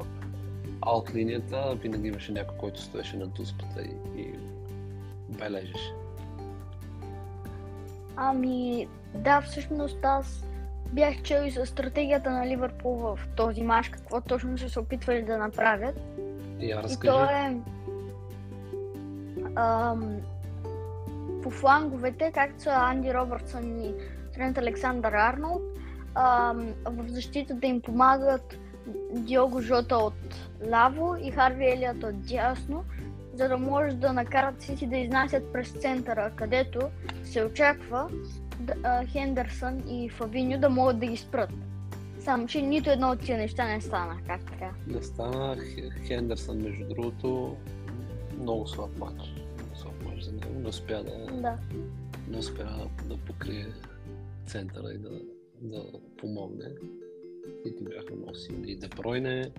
аут 0.80 1.14
линията, 1.14 1.78
винаги 1.82 2.08
имаше 2.08 2.32
някой, 2.32 2.56
който 2.56 2.80
стоеше 2.80 3.16
на 3.16 3.26
дуспата 3.26 3.82
и, 3.82 4.20
и 4.20 4.34
бележеше. 5.28 5.92
Ами, 8.16 8.88
да, 9.14 9.40
всъщност 9.40 9.98
аз 10.02 10.44
бях 10.92 11.22
чел 11.22 11.42
и 11.46 11.50
за 11.50 11.66
стратегията 11.66 12.30
на 12.30 12.46
Ливърпул 12.46 12.94
в 12.94 13.18
този 13.36 13.62
мач, 13.62 13.88
какво 13.88 14.20
точно 14.20 14.58
са 14.58 14.68
се 14.68 14.80
опитвали 14.80 15.22
да 15.22 15.38
направят. 15.38 16.00
И 16.60 16.70
я 16.70 16.80
И 16.80 16.82
разкажи. 16.82 17.12
то 17.12 17.24
е 17.24 17.56
ам, 19.56 20.16
по 21.42 21.50
фланговете, 21.50 22.32
както 22.34 22.62
са 22.62 22.70
Анди 22.70 23.14
Робъртсън 23.14 23.80
и 23.80 23.94
Трент 24.34 24.58
Александър 24.58 25.12
Арнолд, 25.12 25.62
ам, 26.14 26.74
в 26.84 27.08
защитата 27.08 27.66
им 27.66 27.80
помагат 27.80 28.58
Диого 29.12 29.60
Жота 29.60 29.96
от 29.96 30.14
ляво 30.70 31.16
и 31.22 31.30
Харви 31.30 31.70
Елият 31.70 32.02
от 32.02 32.22
дясно, 32.22 32.84
за 33.34 33.48
да 33.48 33.58
може 33.58 33.96
да 33.96 34.12
накарат 34.12 34.62
Сити 34.62 34.86
да 34.86 34.96
изнасят 34.96 35.52
през 35.52 35.70
центъра, 35.70 36.30
където 36.36 36.80
се 37.24 37.44
очаква 37.44 38.08
да, 38.10 38.47
Хендерсън 39.06 39.82
и 39.88 40.08
Фабиньо 40.08 40.58
да 40.60 40.70
могат 40.70 40.98
да 40.98 41.06
ги 41.06 41.16
спрат. 41.16 41.50
Само, 42.20 42.46
че 42.46 42.62
нито 42.62 42.90
едно 42.90 43.10
от 43.10 43.20
тия 43.20 43.38
неща 43.38 43.68
не 43.68 43.80
стана 43.80 44.16
как 44.26 44.58
трябва. 44.58 44.76
Не 44.86 45.02
стана 45.02 45.56
Хендерсън, 46.06 46.62
между 46.62 46.88
другото, 46.88 47.56
много 48.40 48.66
слаб 48.66 48.98
матч. 48.98 49.34
Много 49.56 49.76
слаб 49.76 50.04
матч 50.04 50.22
за 50.22 50.32
него. 50.32 50.60
Не 50.60 50.68
успя 50.68 51.04
да, 51.04 51.40
Да. 51.40 51.58
не 52.28 52.38
успя 52.38 52.88
да 53.08 53.16
покрие 53.16 53.66
центъра 54.46 54.92
и 54.92 54.98
да, 54.98 55.10
да 55.60 55.84
помогне. 56.18 56.64
И 57.64 57.76
ти 57.76 57.84
бяха 57.84 58.14
много 58.16 58.34
силни. 58.34 58.72
И 58.72 58.76
Депройне, 58.76 59.50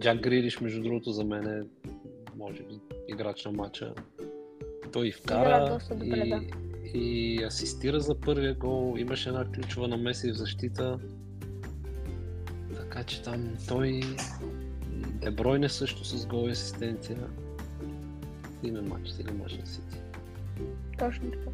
Джак 0.00 0.20
Грилиш, 0.20 0.60
между 0.60 0.82
другото, 0.82 1.10
за 1.10 1.24
мен 1.24 1.46
е, 1.46 1.62
може 2.36 2.62
би, 2.62 2.80
играч 3.08 3.44
на 3.44 3.52
матча. 3.52 3.94
Той 4.92 5.06
и 5.06 5.08
Игра 5.08 5.18
вкара 5.18 5.72
доста 5.74 5.94
добре, 5.94 6.18
и, 6.18 6.30
да. 6.30 6.40
И 6.94 7.44
асистира 7.44 8.00
за 8.00 8.20
първия 8.20 8.54
гол. 8.54 8.94
Имаше 8.98 9.28
една 9.28 9.44
ключова 9.44 9.88
намеса 9.88 10.28
и 10.28 10.32
в 10.32 10.36
защита. 10.36 10.98
Така 12.76 13.04
че 13.04 13.22
там 13.22 13.48
той 13.68 13.88
и 13.88 14.04
Дебройне 15.22 15.68
също 15.68 16.04
с 16.04 16.26
гол 16.26 16.48
и 16.48 16.50
асистенция. 16.50 17.18
Име 18.62 18.80
матч, 18.80 19.10
или 19.20 19.32
матч 19.32 19.58
на 19.58 19.66
Сити. 19.66 19.98
Точно 20.98 21.30
така. 21.30 21.50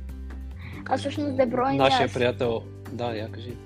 А 0.88 0.99
всъщност 0.99 1.37
Дебройне 1.37 1.78
Нашия 1.78 2.12
приятел, 2.12 2.62
да, 2.92 3.16
я 3.16 3.33
кажи. 3.33 3.57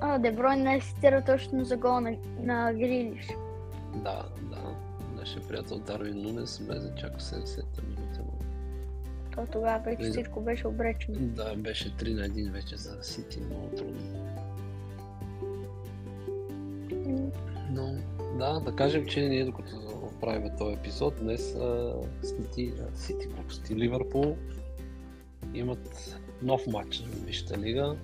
А, 0.00 0.18
Дебройн 0.18 0.62
не 0.62 0.76
асистира 0.76 1.24
точно 1.24 1.64
за 1.64 1.76
гол 1.76 2.00
на, 2.00 2.16
на 2.40 2.72
Грилиш. 2.72 3.26
Да, 3.94 4.24
да. 4.42 4.76
Нашия 5.16 5.42
приятел 5.42 5.78
Дарвин 5.78 6.22
Нунес 6.22 6.58
влезе 6.58 6.92
чак 7.00 7.18
в 7.18 7.22
70-та 7.22 7.82
минута. 7.82 8.03
То 9.34 9.46
тогава 9.52 9.78
вече 9.78 10.10
всичко 10.10 10.40
беше 10.40 10.66
обречено. 10.68 11.18
Да, 11.20 11.54
беше 11.56 11.90
3 11.96 12.14
на 12.14 12.28
1 12.28 12.52
вече 12.52 12.76
за 12.76 13.02
Сити, 13.02 13.40
много 13.40 13.68
трудно. 13.76 14.30
Но 17.70 17.94
да, 18.38 18.60
да 18.60 18.76
кажем, 18.76 19.06
че 19.06 19.28
ние 19.28 19.44
докато 19.44 19.76
правим 20.20 20.50
този 20.58 20.74
епизод, 20.74 21.14
днес 21.20 21.54
а, 21.54 21.92
Сити, 22.22 22.72
а, 22.80 22.96
Сити 22.96 23.26
глупости, 23.26 23.76
Ливърпул 23.76 24.36
имат 25.54 26.18
нов 26.42 26.66
матч 26.66 27.04
в 27.06 27.24
Висшата 27.26 27.58
лига. 27.58 27.96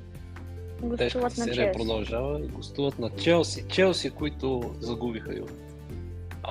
Тежката 0.98 1.30
серия 1.30 1.72
продължава 1.72 2.40
и 2.40 2.48
гостуват 2.48 2.98
на 2.98 3.10
Челси. 3.10 3.64
Челси, 3.68 4.10
които 4.10 4.74
загубиха 4.80 5.30
от 5.30 5.52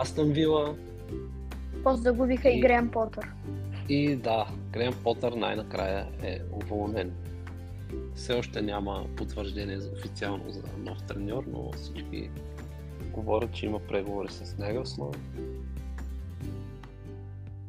Астън 0.01 0.31
Вила. 0.31 0.75
После 1.83 2.01
загубиха 2.01 2.49
и 2.49 2.57
И- 2.57 2.61
Грем 2.61 2.89
Потър. 2.91 3.31
И 3.89 4.15
да, 4.15 4.47
Грем 4.71 4.93
Потър 5.03 5.31
най-накрая 5.31 6.07
е 6.23 6.39
уволнен. 6.51 7.13
Все 8.15 8.33
още 8.33 8.61
няма 8.61 9.05
потвърждение 9.17 9.77
официално 9.77 10.51
за 10.51 10.63
нов 10.77 11.03
треньор, 11.07 11.43
но 11.47 11.71
всички 11.71 12.29
говорят, 13.11 13.53
че 13.53 13.65
има 13.65 13.79
преговори 13.79 14.31
с 14.31 14.57
Негълсман. 14.57 15.11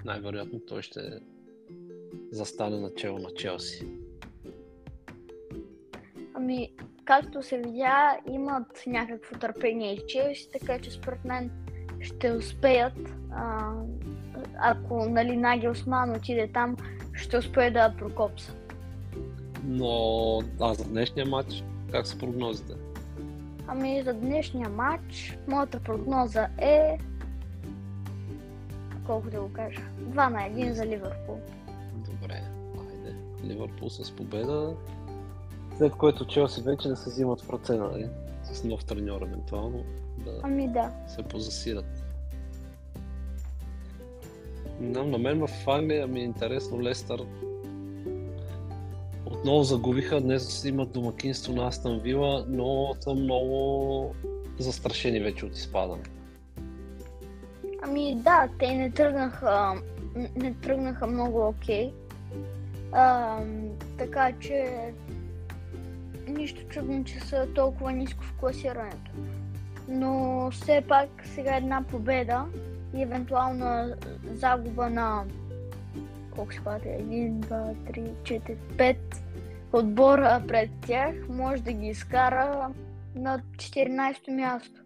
Най-вероятно 0.04 0.60
той 0.60 0.82
ще 0.82 1.00
застане 2.32 2.80
начало 2.80 3.18
на 3.18 3.34
Челси. 3.34 3.88
Ами, 6.34 6.72
както 7.04 7.42
се 7.42 7.58
видя, 7.58 8.18
имат 8.32 8.82
някакво 8.86 9.38
търпение 9.38 9.92
и 9.92 10.06
Челси, 10.06 10.48
така 10.52 10.78
че 10.78 10.90
според 10.90 11.24
мен 11.24 11.50
ще 12.00 12.32
успеят. 12.32 13.16
А, 13.32 13.72
ако 14.60 15.08
нали, 15.08 15.36
Нагелсман 15.36 16.10
отиде 16.10 16.50
там, 16.54 16.76
ще 17.12 17.36
успее 17.38 17.70
да 17.70 17.94
прокопса. 17.98 18.54
Но 19.64 20.42
а 20.60 20.74
за 20.74 20.84
днешния 20.84 21.26
матч, 21.26 21.64
как 21.92 22.06
са 22.06 22.18
прогнозите? 22.18 22.72
Ами 23.66 24.02
за 24.02 24.14
днешния 24.14 24.68
матч, 24.68 25.38
моята 25.48 25.80
прогноза 25.80 26.48
е... 26.58 26.98
Колко 29.06 29.30
да 29.30 29.40
го 29.40 29.52
кажа? 29.52 29.80
2 30.00 30.14
на 30.14 30.38
1 30.38 30.70
за 30.70 30.86
Ливърпул. 30.86 31.40
Добре, 31.94 32.42
айде. 32.78 33.14
Ливърпул 33.44 33.90
с 33.90 34.16
победа. 34.16 34.74
След 35.78 35.92
което 35.92 36.26
Челси 36.26 36.62
вече 36.62 36.88
не 36.88 36.96
се 36.96 37.10
взимат 37.10 37.40
в 37.40 37.50
ръце, 37.50 37.76
нали? 37.76 38.08
С 38.44 38.64
нов 38.64 38.84
треньор, 38.84 39.22
евентуално, 39.22 39.84
да 40.24 40.40
Ами 40.42 40.68
да. 40.68 40.90
се 41.06 41.22
позасират. 41.22 41.99
Но 44.80 45.04
на 45.04 45.18
мен 45.18 45.46
в 45.46 45.68
Англия 45.68 46.06
ми 46.06 46.20
е 46.20 46.24
интересно 46.24 46.82
Лестър. 46.82 47.22
Отново 49.26 49.62
загубиха, 49.62 50.20
днес 50.20 50.64
имат 50.64 50.92
домакинство 50.92 51.52
на 51.52 51.66
Астън 51.66 51.98
Вила, 51.98 52.44
но 52.48 52.94
са 53.00 53.14
много 53.14 54.14
застрашени 54.58 55.20
вече 55.20 55.46
от 55.46 55.56
изпадане. 55.56 56.02
Ами 57.82 58.14
да, 58.14 58.48
те 58.58 58.74
не 58.74 58.90
тръгнаха, 58.90 59.74
не 60.36 60.54
тръгнаха 60.54 61.06
много 61.06 61.48
окей. 61.48 61.92
Ам, 62.92 63.68
така 63.98 64.32
че 64.40 64.66
нищо 66.28 66.62
чудно, 66.68 67.04
че 67.04 67.20
са 67.20 67.48
толкова 67.54 67.92
ниско 67.92 68.24
в 68.24 68.34
класирането. 68.40 69.10
но 69.88 70.48
все 70.50 70.82
пак 70.88 71.08
сега 71.34 71.56
една 71.56 71.82
победа 71.82 72.44
и 72.94 73.02
евентуална 73.02 73.96
загуба 74.32 74.90
на 74.90 75.24
колко 76.30 76.50
ще 76.50 76.60
бъде? 76.60 76.88
1, 76.88 77.30
2, 77.30 77.74
3, 77.74 78.10
4, 78.22 78.56
5 78.76 78.96
отбора 79.72 80.42
пред 80.48 80.70
тях 80.86 81.14
може 81.28 81.62
да 81.62 81.72
ги 81.72 81.86
изкара 81.86 82.74
на 83.14 83.42
14-то 83.56 84.30
място. 84.30 84.80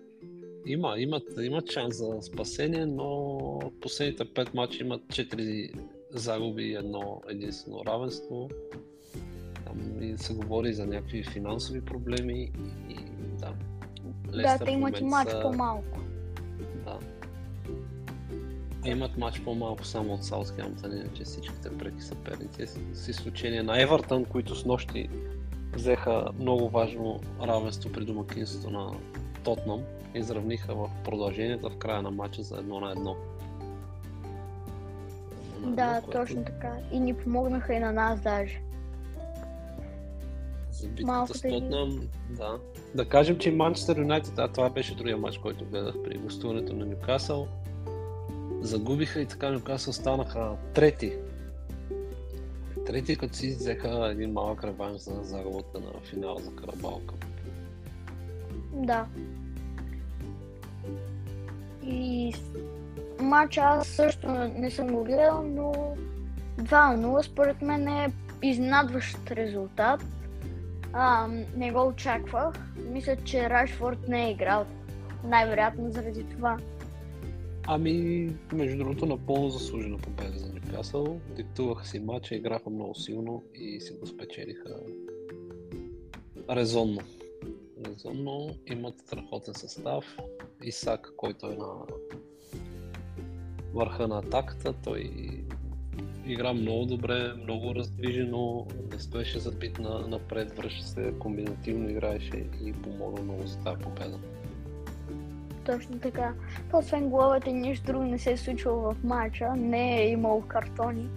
Има, 0.66 0.94
имат, 0.99 1.23
имат 1.42 1.70
шанс 1.70 1.96
за 1.96 2.23
спасение, 2.23 2.87
но 2.87 3.61
последните 3.80 4.25
5 4.25 4.54
мача 4.54 4.84
имат 4.84 5.02
4 5.02 5.80
загуби 6.11 6.62
и 6.62 6.75
едно 6.75 7.23
единствено 7.28 7.84
равенство. 7.87 8.49
Там 9.66 10.02
и 10.02 10.18
се 10.18 10.34
говори 10.34 10.73
за 10.73 10.87
някакви 10.87 11.25
финансови 11.25 11.84
проблеми 11.84 12.52
и 12.88 12.96
да. 13.40 13.52
Лестър 14.34 14.58
да, 14.58 14.64
те 14.64 14.70
имат 14.70 15.00
мач 15.00 15.28
са... 15.28 15.40
по-малко. 15.42 16.03
Имат 18.85 19.19
матч 19.19 19.41
по-малко 19.41 19.85
само 19.85 20.14
от 20.14 20.25
Саутхемптън, 20.25 20.93
иначе 20.93 21.25
всичките 21.25 21.79
преки 21.79 22.00
съперници, 22.03 22.67
с 22.93 23.09
изключение 23.09 23.62
на 23.62 23.83
Евертън, 23.83 24.25
които 24.25 24.55
с 24.55 24.64
нощи 24.64 25.09
взеха 25.75 26.29
много 26.41 26.69
важно 26.69 27.21
равенство 27.43 27.93
при 27.93 28.05
домакинството 28.05 28.71
на 28.71 28.91
Тотнам. 29.45 29.81
Изравниха 30.14 30.75
в 30.75 30.91
продължението 31.05 31.71
в 31.71 31.76
края 31.76 32.03
на 32.03 32.11
матча 32.11 32.43
за 32.43 32.59
едно 32.59 32.81
на 32.81 32.91
едно. 32.91 33.17
Да, 35.67 36.00
което... 36.05 36.19
точно 36.19 36.45
така. 36.45 36.76
И 36.93 37.00
ни 37.00 37.14
помогнаха 37.14 37.75
и 37.75 37.79
на 37.79 37.93
нас 37.93 38.21
даже. 38.21 38.61
За 40.71 40.88
битката 40.88 41.35
с 41.35 41.43
Тотнам, 41.43 42.00
да. 42.31 42.59
Да 42.95 43.09
кажем, 43.09 43.38
че 43.38 43.50
Манчестър 43.50 43.99
Юнайтед, 43.99 44.38
а 44.38 44.49
това 44.49 44.71
беше 44.71 44.95
другия 44.95 45.17
матч, 45.17 45.38
който 45.38 45.64
гледах 45.64 45.95
при 46.05 46.19
гостуването 46.19 46.73
на 46.76 46.87
Нюкасъл. 46.87 47.49
Загубиха 48.64 49.21
и 49.21 49.26
така 49.26 49.50
Нюкасъл 49.50 49.92
станаха 49.92 50.56
трети. 50.75 51.12
Трети, 52.87 53.16
като 53.16 53.35
си 53.35 53.49
взеха 53.49 54.09
един 54.11 54.33
малък 54.33 54.64
реванш 54.64 55.00
за 55.00 55.23
загубата 55.23 55.80
на 55.80 56.00
финал 56.11 56.38
за 56.38 56.56
Карабалка. 56.56 57.14
Да. 58.73 59.06
И 61.83 62.35
матча 63.21 63.61
аз 63.61 63.88
също 63.88 64.28
не 64.59 64.71
съм 64.71 64.87
го 64.87 65.04
гледал, 65.04 65.42
но 65.42 65.73
2-0 66.59 67.23
според 67.23 67.62
мен 67.62 67.88
е 67.88 68.12
изнадващ 68.42 69.30
резултат. 69.30 70.04
А, 70.92 71.28
не 71.56 71.73
го 71.73 71.87
очаквах. 71.87 72.54
Мисля, 72.76 73.16
че 73.25 73.50
Рашфорд 73.50 74.09
не 74.09 74.26
е 74.26 74.30
играл. 74.30 74.66
Най-вероятно 75.25 75.90
заради 75.90 76.25
това. 76.25 76.59
Ами, 77.66 78.28
между 78.52 78.78
другото, 78.78 79.06
напълно 79.06 79.50
заслужена 79.50 79.99
победа 79.99 80.38
за 80.38 80.52
Нюкасъл. 80.52 81.21
Диктуваха 81.37 81.87
си 81.87 82.00
матча, 82.00 82.35
играха 82.35 82.71
много 82.71 82.94
силно 82.94 83.42
и 83.54 83.80
си 83.80 83.92
го 83.92 84.06
спечелиха 84.06 84.80
резонно. 86.50 87.00
Резонно 87.87 88.54
имат 88.66 88.99
страхотен 88.99 89.54
състав. 89.54 90.16
Исак, 90.64 91.12
който 91.16 91.47
е 91.47 91.56
на 91.56 91.73
върха 93.75 94.09
на 94.09 94.18
атаката, 94.18 94.75
той 94.85 95.11
игра 96.26 96.52
много 96.52 96.85
добре, 96.85 97.35
много 97.35 97.75
раздвижено, 97.75 98.66
не 98.92 98.99
стоеше 98.99 99.38
забит 99.38 99.78
на, 99.78 100.09
напред, 100.09 100.56
връща 100.56 100.87
се, 100.87 101.14
комбинативно 101.18 101.90
играеше 101.90 102.47
и 102.64 102.73
помогна 102.73 103.23
много 103.23 103.47
за 103.47 103.59
тази 103.59 103.83
победа. 103.83 104.18
Точно 105.66 105.98
така. 105.98 106.35
Освен 106.72 107.09
головете, 107.09 107.53
нищо 107.53 107.87
друго 107.87 108.05
не 108.05 108.18
се 108.18 108.33
е 108.33 108.37
случило 108.37 108.81
в 108.81 108.96
матча, 109.05 109.57
не 109.57 110.03
е 110.03 110.09
имал 110.09 110.42
картони. 110.48 111.09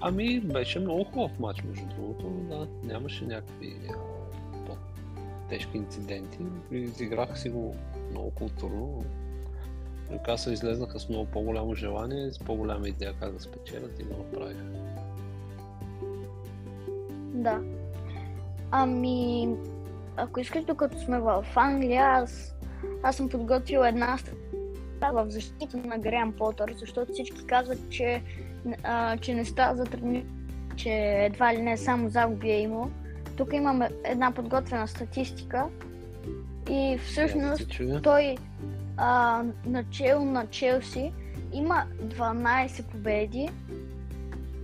Ами, 0.00 0.40
беше 0.40 0.80
много 0.80 1.04
хубав 1.04 1.38
матч, 1.38 1.62
между 1.62 1.86
другото, 1.86 2.28
да, 2.28 2.68
нямаше 2.84 3.24
някакви 3.26 3.76
тежки 5.48 5.76
инциденти. 5.76 6.38
Изиграха 6.70 7.36
си 7.36 7.50
го 7.50 7.74
много 8.10 8.30
културно, 8.30 9.04
Нюкасъл 10.10 10.52
излезнаха 10.52 11.00
с 11.00 11.08
много 11.08 11.26
по-голямо 11.26 11.74
желание, 11.74 12.32
с 12.32 12.38
по-голяма 12.38 12.88
идея 12.88 13.14
как 13.20 13.32
да 13.32 13.40
спечелят 13.40 14.00
и 14.00 14.02
го 14.02 14.14
направиха. 14.16 14.64
Да. 17.34 17.60
Ами, 18.70 19.48
ако 20.16 20.40
искаш, 20.40 20.64
докато 20.64 20.98
сме 20.98 21.18
в 21.18 21.44
Англия, 21.56 22.04
аз, 22.04 22.54
аз 23.02 23.16
съм 23.16 23.28
подготвил 23.28 23.80
една 23.80 24.18
в 25.12 25.30
защита 25.30 25.76
на 25.76 25.98
Греъм 25.98 26.32
Потър, 26.32 26.74
защото 26.78 27.12
всички 27.12 27.46
казват, 27.46 27.78
че, 27.90 28.22
а, 28.82 29.16
че 29.16 29.34
не 29.34 29.44
става 29.44 29.76
за 29.76 29.84
трени, 29.84 30.24
че 30.76 30.90
едва 31.24 31.54
ли 31.54 31.62
не 31.62 31.76
само 31.76 32.08
загуби 32.08 32.50
е 32.50 32.60
имал. 32.60 32.90
Тук 33.36 33.52
имаме 33.52 33.88
една 34.04 34.32
подготвена 34.32 34.88
статистика 34.88 35.66
и 36.70 36.98
всъщност 36.98 37.80
той 38.02 38.36
а, 38.96 39.42
начало 39.66 40.24
на 40.24 40.46
Челси 40.46 41.12
има 41.52 41.84
12 42.02 42.84
победи 42.84 43.48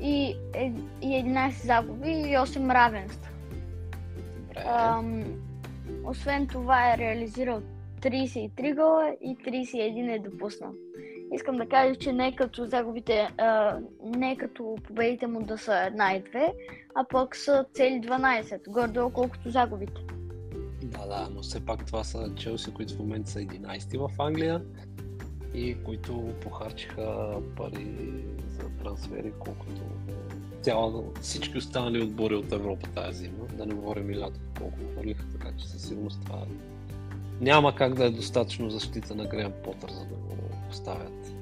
и, 0.01 0.37
е, 0.55 0.73
и 1.03 1.07
11 1.07 1.67
загуби 1.67 2.11
и 2.11 2.37
8 2.37 2.75
равенства. 2.75 3.31
А, 4.67 5.03
освен 6.05 6.47
това 6.47 6.93
е 6.93 6.99
реализирал 6.99 7.63
33 8.05 8.75
гола 8.75 9.17
и 9.23 9.37
31 9.37 10.17
е 10.17 10.19
допуснал. 10.19 10.73
Искам 11.33 11.57
да 11.57 11.69
кажа, 11.69 11.95
че 11.95 12.13
не 12.13 12.37
като 12.37 12.67
загубите, 12.67 13.29
а, 13.39 13.79
не 14.05 14.37
като 14.37 14.77
победите 14.85 15.27
му 15.27 15.43
да 15.43 15.59
са 15.59 15.75
една 15.87 16.15
и 16.15 16.23
две, 16.23 16.53
а 16.95 17.05
пък 17.05 17.37
са 17.37 17.65
цели 17.75 18.01
12, 18.01 18.69
гордо 18.69 19.11
колкото 19.15 19.51
загубите. 19.51 20.01
Да, 20.83 21.07
да, 21.07 21.29
но 21.35 21.43
все 21.43 21.67
пак 21.67 21.87
това 21.87 22.05
са 22.05 22.35
Челси, 22.37 22.75
които 22.75 22.95
в 22.95 22.99
момента 22.99 23.31
са 23.31 23.39
11 23.39 23.99
в 23.99 24.23
Англия 24.23 24.63
и 25.55 25.77
които 25.85 26.29
похарчиха 26.43 27.37
пари 27.57 28.25
за 28.49 28.69
трансфери, 28.83 29.33
колкото 29.39 29.83
цяло, 30.63 31.13
всички 31.21 31.59
останали 31.59 32.03
отбори 32.03 32.35
от 32.35 32.53
Европа 32.53 32.89
тази 32.95 33.19
зима. 33.19 33.47
Да 33.53 33.67
не 33.67 33.75
говорим 33.75 34.11
и 34.11 34.19
лято 34.19 34.41
колко 34.59 34.79
хвърлиха, 34.93 35.25
така 35.33 35.57
че 35.59 35.69
със 35.69 35.83
сигурност 35.83 36.21
това 36.25 36.43
няма 37.41 37.75
как 37.75 37.95
да 37.95 38.05
е 38.05 38.11
достатъчно 38.11 38.71
защита 38.71 39.15
на 39.15 39.25
Греъм 39.25 39.53
Потър, 39.65 39.91
за 39.91 40.05
да 40.05 40.15
го 40.15 40.37
поставят. 40.69 41.35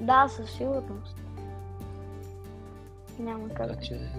Да, 0.00 0.28
със 0.28 0.50
сигурност. 0.50 1.16
Няма 3.18 3.48
как. 3.48 3.68
Така 3.68 3.80
че 3.80 4.10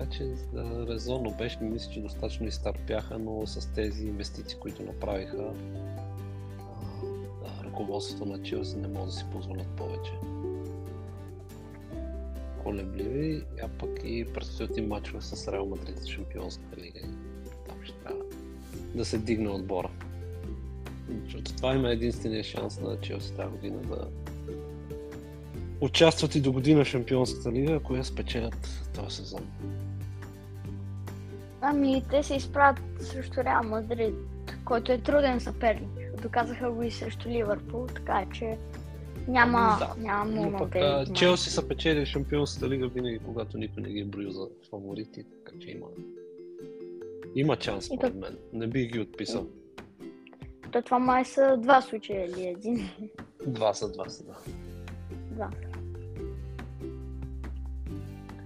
така 0.00 0.10
че 0.10 0.24
да, 0.52 0.86
резонно 0.86 1.30
беше, 1.30 1.58
мисля, 1.60 1.92
че 1.92 2.00
достатъчно 2.00 2.46
изтърпяха, 2.46 3.18
но 3.18 3.46
с 3.46 3.74
тези 3.74 4.06
инвестиции, 4.06 4.58
които 4.58 4.82
направиха, 4.82 5.36
да, 5.36 5.54
ръководството 7.64 8.24
на 8.24 8.42
Челси 8.42 8.76
не 8.76 8.88
може 8.88 9.06
да 9.06 9.12
си 9.12 9.24
позволят 9.32 9.66
повече. 9.66 10.12
Колебливи, 12.62 13.44
а 13.62 13.68
пък 13.68 13.90
и 14.04 14.26
предстоят 14.34 14.76
им 14.76 14.88
мачове 14.88 15.20
с 15.20 15.52
Реал 15.52 15.66
Мадрид 15.66 15.98
за 15.98 16.08
Шампионска 16.08 16.76
лига. 16.76 17.00
Там 17.68 17.76
ще 17.82 17.98
трябва 17.98 18.24
да 18.94 19.04
се 19.04 19.18
дигне 19.18 19.48
отбора. 19.48 19.90
Защото 21.24 21.56
това 21.56 21.74
има 21.74 21.90
единствения 21.90 22.44
шанс 22.44 22.80
на 22.80 23.00
Челси 23.00 23.36
тази 23.36 23.50
година 23.50 23.76
да 23.76 24.08
участват 25.80 26.34
и 26.34 26.40
до 26.40 26.52
година 26.52 26.84
в 26.84 26.88
Шампионската 26.88 27.52
лига, 27.52 27.72
ако 27.72 27.96
я 27.96 28.04
спечелят 28.04 28.90
този 28.94 29.16
сезон. 29.16 29.46
Ами, 31.60 32.02
те 32.10 32.22
се 32.22 32.34
изправят 32.34 32.80
срещу 33.00 33.44
Реал 33.44 33.62
Мадрид, 33.62 34.14
който 34.64 34.92
е 34.92 34.98
труден 34.98 35.40
съперник. 35.40 35.88
Доказаха 36.22 36.70
го 36.70 36.82
и 36.82 36.90
срещу 36.90 37.28
Ливърпул, 37.28 37.86
така 37.86 38.26
че 38.34 38.58
няма, 39.28 39.76
да. 39.78 40.02
няма 40.02 40.24
много 40.24 40.58
пък, 40.58 40.72
да 40.72 41.06
Челси 41.14 41.50
са 41.50 41.68
печели 41.68 42.06
Шампионската 42.06 42.68
лига 42.68 42.88
винаги, 42.88 43.18
когато 43.18 43.58
никой 43.58 43.82
не 43.82 43.88
ги 43.88 44.00
е 44.00 44.04
броил 44.04 44.30
за 44.30 44.48
фаворити, 44.70 45.24
така 45.44 45.58
че 45.60 45.70
има, 45.70 45.86
има 47.34 47.56
шанс, 47.60 47.84
според 47.84 48.14
мен. 48.14 48.38
Не 48.52 48.66
бих 48.66 48.92
ги 48.92 49.00
отписал. 49.00 49.46
То 50.72 50.82
това 50.82 50.98
май 50.98 51.24
са 51.24 51.56
два 51.56 51.80
случая 51.80 52.26
или 52.26 52.46
един? 52.46 52.88
Два 53.46 53.74
са, 53.74 53.92
два 53.92 54.08
са, 54.08 54.24
да. 54.24 54.36
Два. 55.30 55.50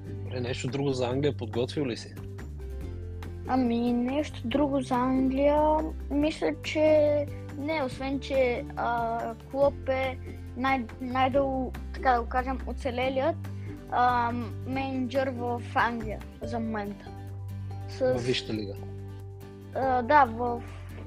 Добре, 0.06 0.40
нещо 0.40 0.68
друго 0.68 0.90
за 0.90 1.06
Англия 1.06 1.36
подготвил 1.36 1.86
ли 1.86 1.96
си? 1.96 2.14
Ами 3.46 3.92
нещо 3.92 4.40
друго 4.44 4.80
за 4.80 4.94
Англия, 4.94 5.60
мисля, 6.10 6.54
че 6.62 6.80
не, 7.58 7.82
освен, 7.82 8.20
че 8.20 8.64
а, 8.76 9.34
Клоп 9.50 9.88
е 9.88 10.18
най- 10.56 10.86
най-долу, 11.00 11.72
така 11.94 12.12
да 12.12 12.22
го 12.22 12.28
кажем, 12.28 12.58
оцелелият 12.66 13.36
а, 13.90 14.32
менеджер 14.66 15.28
в 15.28 15.62
Англия 15.74 16.20
за 16.42 16.60
момента. 16.60 17.13
С... 17.98 18.14
В 18.14 18.26
Висшата 18.26 18.54
лига? 18.54 18.74
А, 19.74 20.02
да, 20.02 20.24
в 20.24 20.62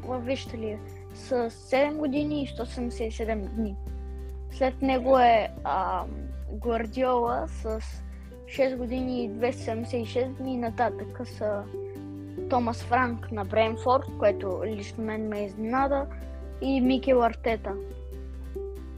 във 0.08 0.26
вижте 0.26 0.58
ли, 0.58 0.78
с 1.13 1.50
7 1.50 1.95
години 1.95 2.43
и 2.43 2.47
177 2.47 3.47
дни. 3.47 3.76
След 4.52 4.82
него 4.82 5.19
е 5.19 5.50
а, 5.63 6.04
Гвардиола 6.52 7.47
с 7.47 7.80
6 8.45 8.78
години 8.78 9.23
и 9.23 9.30
276 9.30 10.28
дни 10.28 10.54
и 10.54 10.58
нататък 10.58 11.21
са 11.28 11.63
Томас 12.50 12.84
Франк 12.84 13.32
на 13.32 13.45
Бренфорд, 13.45 14.06
което 14.19 14.62
лично 14.65 15.04
мен 15.04 15.28
ме 15.28 15.45
изненада, 15.45 16.06
и 16.62 16.82
Микел 16.82 17.23
Артета. 17.23 17.73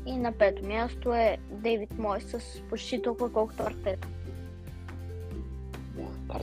И 0.06 0.18
на 0.18 0.32
пето 0.32 0.66
място 0.66 1.14
е 1.14 1.38
Дейвид 1.52 1.98
Мой 1.98 2.22
с 2.22 2.62
почти 2.70 3.02
толкова 3.02 3.34
колкото 3.34 3.64
Артета. 3.64 4.08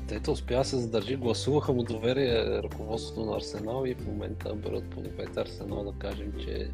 Артета 0.07 0.31
успя 0.31 0.57
да 0.57 0.64
се 0.64 0.77
задържи, 0.77 1.16
гласуваха 1.16 1.73
му 1.73 1.83
доверие 1.83 2.62
ръководството 2.62 3.31
на 3.31 3.37
Арсенал 3.37 3.85
и 3.87 3.95
в 3.95 4.07
момента 4.07 4.55
бъдат 4.55 4.90
плодовете 4.90 5.40
Арсенал 5.40 5.85
да 5.85 5.92
кажем, 5.99 6.33
че 6.40 6.71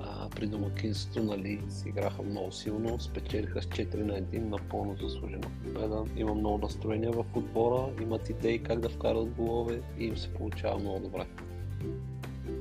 а, 0.00 0.28
при 0.28 0.46
домакинството 0.46 1.22
нали, 1.22 1.60
си 1.68 1.88
играха 1.88 2.22
много 2.22 2.52
силно, 2.52 3.00
спечелиха 3.00 3.62
с 3.62 3.66
4 3.66 3.94
на 3.94 4.22
1 4.22 4.38
напълно 4.38 4.96
заслужена 5.02 5.48
победа. 5.64 6.04
Има 6.16 6.34
много 6.34 6.58
настроения 6.58 7.12
в 7.12 7.24
отбора, 7.34 7.92
имат 8.02 8.28
идеи 8.28 8.62
как 8.62 8.80
да 8.80 8.88
вкарат 8.88 9.28
голове 9.28 9.80
и 9.98 10.04
им 10.04 10.16
се 10.16 10.34
получава 10.34 10.78
много 10.78 11.00
добре. 11.00 11.26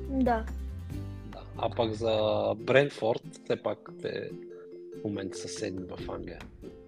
Да. 0.10 0.46
да. 1.32 1.44
А 1.58 1.70
пак 1.70 1.94
за 1.94 2.44
Брентфорд, 2.58 3.24
все 3.44 3.56
пак 3.56 3.90
те 4.02 4.30
в 5.02 5.04
момента 5.04 5.38
са 5.38 5.48
седми 5.48 5.86
в 5.88 6.12
Англия. 6.12 6.40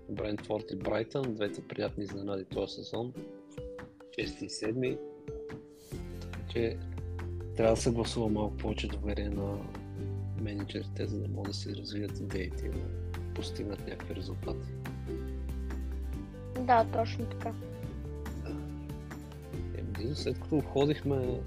Брентфорд 0.10 0.72
и 0.72 0.76
Брайтън, 0.76 1.36
двете 1.36 1.62
приятни 1.62 2.04
изненади 2.04 2.46
този 2.46 2.74
сезон. 2.74 3.13
6 4.20 4.43
и 4.43 4.50
7. 4.50 4.98
Така 6.22 6.39
че 6.50 6.78
трябва 7.56 7.76
да 7.76 7.82
се 7.82 7.91
гласува 7.91 8.30
малко 8.30 8.58
повече 8.58 8.88
доверие 8.88 9.30
на 9.30 9.58
менеджерите, 10.41 11.08
за 11.08 11.20
да 11.20 11.28
могат 11.28 11.52
да 11.52 11.58
се 11.58 11.76
развият 11.76 12.20
идеите 12.20 12.65
и 12.65 12.70
да 12.70 12.80
постигнат 13.36 13.88
някакви 13.88 14.15
резултати. 14.15 14.67
Да, 16.60 16.86
точно 16.93 17.26
така. 17.26 17.54
Да. 18.43 20.12
Е, 20.12 20.15
след 20.15 20.39
като 20.39 20.62
ходихме 20.62 21.39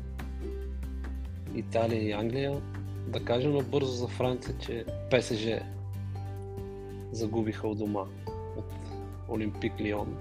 Италия 1.55 2.03
и 2.03 2.13
Англия, 2.13 2.63
да 3.09 3.25
кажем 3.25 3.53
набързо 3.53 3.93
за 3.93 4.09
Франция, 4.09 4.55
че 4.59 4.85
ПСЖ 5.11 5.47
загубиха 7.13 7.69
от 7.69 7.79
дома 7.79 8.05
от 8.61 8.73
Олимпик 9.29 9.73
Лион. 9.81 10.17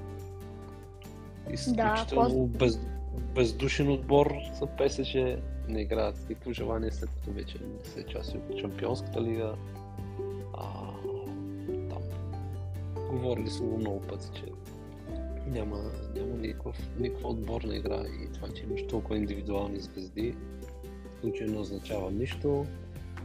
Изключително 1.51 2.47
да, 2.47 2.57
без, 2.57 2.79
бездушен 3.35 3.91
отбор 3.91 4.33
за 4.59 4.65
ПСЖ 4.65 5.15
не 5.67 5.81
играят 5.81 6.17
с 6.17 6.29
никакво 6.29 6.53
желание, 6.53 6.91
след 6.91 7.09
като 7.09 7.31
вече 7.31 7.57
не 7.57 7.89
се 7.89 8.03
част 8.03 8.35
от 8.35 8.59
Чемпионската 8.59 9.21
лига. 9.21 9.55
А, 10.57 10.69
там 11.89 12.01
говорили 13.11 13.49
сме 13.49 13.77
много 13.77 14.01
пъти, 14.01 14.27
че 14.35 14.45
няма, 15.47 15.81
няма 16.15 16.33
никакъв, 16.33 16.89
никаква 16.99 17.29
отборна 17.29 17.75
игра 17.75 18.03
и 18.23 18.31
това, 18.33 18.47
че 18.55 18.63
имаш 18.63 18.87
толкова 18.87 19.17
индивидуални 19.17 19.79
звезди, 19.79 20.35
в 21.17 21.21
случай 21.21 21.47
не 21.47 21.57
означава 21.57 22.11
нищо. 22.11 22.65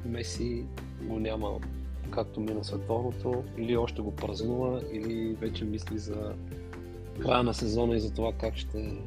Меси 0.05 0.65
го 1.03 1.19
няма 1.19 1.61
както 2.11 2.41
мина 2.41 2.65
световното, 2.65 3.45
или 3.59 3.77
още 3.77 4.03
го 4.03 4.17
празнува, 4.17 4.81
или 4.93 5.37
вече 5.41 5.65
мисли 5.65 5.99
за 5.99 6.35
края 7.23 7.43
на 7.43 7.55
сезона 7.55 7.97
и 7.97 8.01
за 8.01 8.15
това 8.15 8.33
как 8.33 8.57
ще 8.57 8.99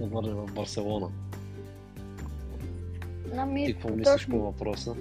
върне 0.00 0.32
в 0.34 0.46
Барселона. 0.54 1.08
Ами, 3.36 3.66
Ти 3.66 3.72
какво 3.72 3.88
мислиш 3.88 4.14
точно... 4.14 4.38
по 4.38 4.44
въпроса? 4.44 4.94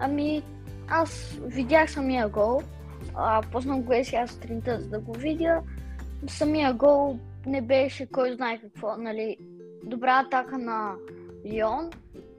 Ами, 0.00 0.42
аз 0.88 1.38
видях 1.42 1.90
самия 1.90 2.28
гол. 2.28 2.62
А, 3.14 3.42
познам 3.52 3.82
го 3.82 3.92
е 3.92 4.04
сега 4.04 4.26
сутринта, 4.26 4.80
за 4.80 4.88
да 4.88 4.98
го 5.00 5.12
видя. 5.12 5.62
Самия 6.26 6.74
гол 6.74 7.18
не 7.46 7.62
беше 7.62 8.06
кой 8.06 8.34
знае 8.34 8.58
какво, 8.58 8.96
нали. 8.96 9.36
Добра 9.84 10.24
атака 10.26 10.58
на 10.58 10.94
Лион, 11.46 11.90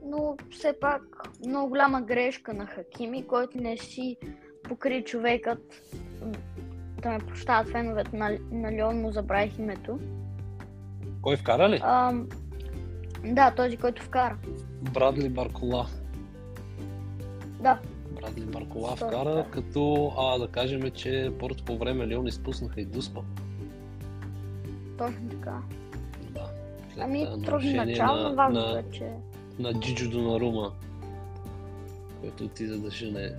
но 0.06 0.38
все 0.52 0.74
пак 0.82 1.02
много 1.48 1.70
голяма 1.70 2.02
грешка 2.02 2.54
на 2.54 2.66
Хакими, 2.66 3.28
който 3.28 3.58
не 3.58 3.78
си 3.78 4.18
покри 4.64 5.04
човекът. 5.04 5.82
Да 7.02 7.10
ме 7.10 7.20
прощават 7.20 7.70
феновете 7.70 8.18
на, 8.18 8.38
на 8.52 8.72
Лион, 8.72 9.02
но 9.02 9.12
забравих 9.12 9.60
името. 9.60 10.00
Кой 11.22 11.38
вкара 11.38 11.70
ли? 11.70 11.80
А, 11.84 12.14
да, 13.26 13.52
този, 13.56 13.78
който 13.78 14.04
вкара. 14.04 14.38
Брадли 14.94 15.30
Баркола. 15.30 15.88
Да. 17.60 17.80
Брадли 18.22 18.46
Баркола 18.46 18.96
вкара, 18.96 19.34
да. 19.34 19.46
като 19.52 20.12
а, 20.18 20.38
да 20.38 20.48
кажем, 20.48 20.92
че 20.92 21.32
първото 21.40 21.66
по 21.66 21.78
време 21.78 22.08
Леон 22.08 22.28
изпуснаха 22.28 22.82
и 22.82 22.86
Дуспа. 22.86 23.22
Точно 24.98 25.30
така. 25.30 25.62
Да. 26.30 26.50
След 26.94 27.04
ами, 27.04 27.28
трудно 27.46 27.72
начало, 27.72 28.24
на, 28.24 28.36
важно 28.36 28.60
на, 28.60 28.84
че... 28.92 29.12
На 29.60 29.74
Джиджо 29.74 30.10
Донарума, 30.10 30.72
който 32.22 32.44
отида 32.44 32.78
да 32.78 32.92
жене 32.92 33.32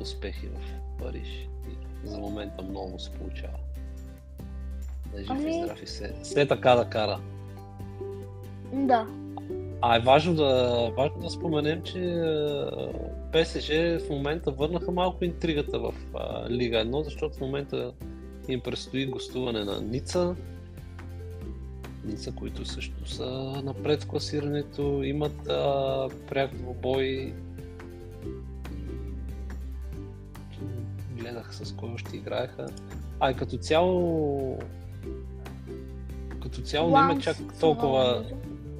успехи 0.00 0.46
в 0.46 0.60
Париж. 1.02 1.48
И 1.68 2.08
за 2.08 2.18
момента 2.18 2.62
много 2.62 2.98
се 2.98 3.10
получава. 3.10 3.58
Да 5.12 5.20
е 5.20 5.24
жив 5.24 5.30
ами... 5.30 5.50
и 5.50 5.62
здрав 5.62 5.82
и 5.82 5.86
се. 5.86 6.14
Все 6.22 6.46
така 6.46 6.74
да 6.74 6.84
кара. 6.84 7.20
Да. 8.72 9.06
А 9.80 9.96
е 9.96 10.00
важно 10.00 10.34
да, 10.34 10.90
важно 10.96 11.20
да 11.20 11.30
споменем, 11.30 11.82
че 11.82 11.98
ПСЖ 13.32 13.70
в 14.06 14.10
момента 14.10 14.50
върнаха 14.50 14.90
малко 14.90 15.24
интригата 15.24 15.78
в 15.78 15.94
а, 16.14 16.50
Лига 16.50 16.76
1, 16.76 17.02
защото 17.02 17.36
в 17.36 17.40
момента 17.40 17.92
им 18.48 18.60
предстои 18.60 19.06
гостуване 19.06 19.64
на 19.64 19.80
Ница. 19.80 20.36
Ница, 22.04 22.32
които 22.32 22.64
също 22.64 23.08
са 23.08 23.62
напред 23.64 24.02
в 24.02 24.06
класирането, 24.06 25.02
имат 25.02 25.48
а, 25.48 26.08
пряк 26.28 26.56
двобой. 26.56 27.34
Гледах 31.16 31.54
с 31.54 31.72
кой 31.72 31.88
още 31.88 32.16
играеха. 32.16 32.66
А 33.20 33.30
и 33.30 33.34
като 33.34 33.56
цяло 33.56 34.58
като 36.42 36.60
цяло 36.60 36.90
не 36.90 37.12
има 37.12 37.20
чак 37.20 37.36
толкова 37.60 38.24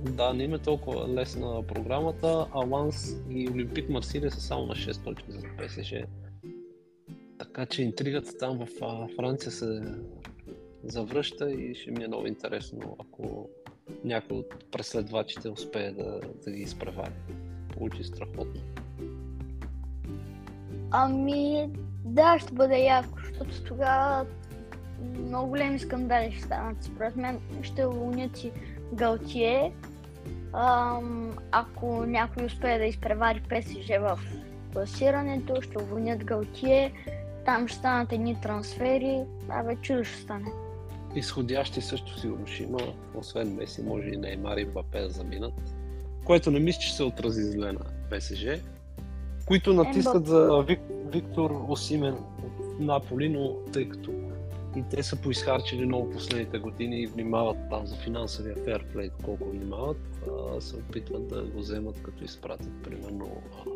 да, 0.05 0.35
не 0.35 0.45
има 0.45 0.59
толкова 0.59 1.09
лесна 1.09 1.63
програмата, 1.67 2.47
а 2.55 2.59
Ланс 2.59 3.17
и 3.31 3.49
Олимпик 3.49 3.89
Марсилия 3.89 4.31
са 4.31 4.41
само 4.41 4.67
на 4.67 4.75
6 4.75 5.05
точки 5.05 5.33
за 5.33 5.39
ПСЖ. 5.59 5.95
Така 7.39 7.67
че 7.67 7.83
интригата 7.83 8.39
там 8.39 8.59
в 8.59 8.69
Франция 9.17 9.53
се 9.53 9.83
завръща 10.85 11.51
и 11.51 11.75
ще 11.75 11.91
ми 11.91 12.05
е 12.05 12.09
много 12.09 12.27
интересно, 12.27 12.97
ако 13.01 13.49
някой 14.05 14.37
от 14.37 14.71
преследвачите 14.71 15.49
успее 15.49 15.91
да, 15.91 16.21
да 16.45 16.51
ги 16.51 16.63
изпревари. 16.63 17.13
Получи 17.73 18.05
страхотно. 18.05 18.61
Ами, 20.91 21.71
да, 22.05 22.39
ще 22.39 22.53
бъде 22.53 22.79
яко, 22.79 23.19
защото 23.29 23.65
тогава 23.65 24.27
много 25.19 25.49
големи 25.49 25.79
скандали 25.79 26.33
ще 26.33 26.43
станат. 26.43 26.85
Според 26.85 27.17
мен 27.17 27.41
ще 27.63 27.87
уволнят 27.87 28.45
и 28.45 28.53
Галтие, 28.93 29.73
ако 31.53 32.07
някой 32.07 32.45
успее 32.45 32.79
да 32.79 32.85
изпревари 32.85 33.43
ПСЖ 33.49 33.89
в 34.01 34.19
класирането, 34.73 35.63
ще 35.63 35.79
уволнят 35.79 36.25
Галтие, 36.25 36.93
там 37.45 37.69
ще 37.69 37.79
станат 37.79 38.13
едни 38.13 38.41
трансфери, 38.41 39.25
абе 39.49 39.77
чудо 39.77 40.05
ще 40.05 40.17
стане. 40.17 40.51
Изходящи 41.15 41.81
също 41.81 42.19
сигурно 42.19 42.47
ще 42.47 42.63
има, 42.63 42.79
освен 43.15 43.55
Меси, 43.55 43.83
може 43.83 44.09
и 44.09 44.17
Неймар 44.17 44.57
и 44.57 44.65
Бапе 44.65 45.01
да 45.01 45.09
заминат, 45.09 45.55
което 46.25 46.51
не 46.51 46.59
мисля, 46.61 46.81
че 46.81 46.95
се 46.95 47.03
отрази 47.03 47.43
зле 47.43 47.73
на 47.73 47.81
ПСЖ, 48.11 48.45
които 49.47 49.73
натискат 49.73 50.27
за 50.27 50.65
Вик, 50.69 50.81
Виктор 51.07 51.65
Осимен 51.69 52.15
от 52.15 52.81
Наполи, 52.81 53.29
но 53.29 53.55
тъй 53.73 53.89
като 53.89 54.13
и 54.77 54.83
те 54.91 55.03
са 55.03 55.17
поизхарчили 55.17 55.87
много 55.87 56.11
последните 56.11 56.59
години 56.59 57.03
и 57.03 57.07
внимават 57.07 57.57
там 57.71 57.87
за 57.87 57.97
финансовия 57.97 58.57
ферплей, 58.65 59.11
колко 59.25 59.51
внимават, 59.51 59.97
а, 60.57 60.61
се 60.61 60.77
опитват 60.77 61.29
да 61.29 61.43
го 61.43 61.59
вземат 61.59 62.03
като 62.03 62.25
изпратят 62.25 62.83
примерно 62.83 63.43
а, 63.53 63.71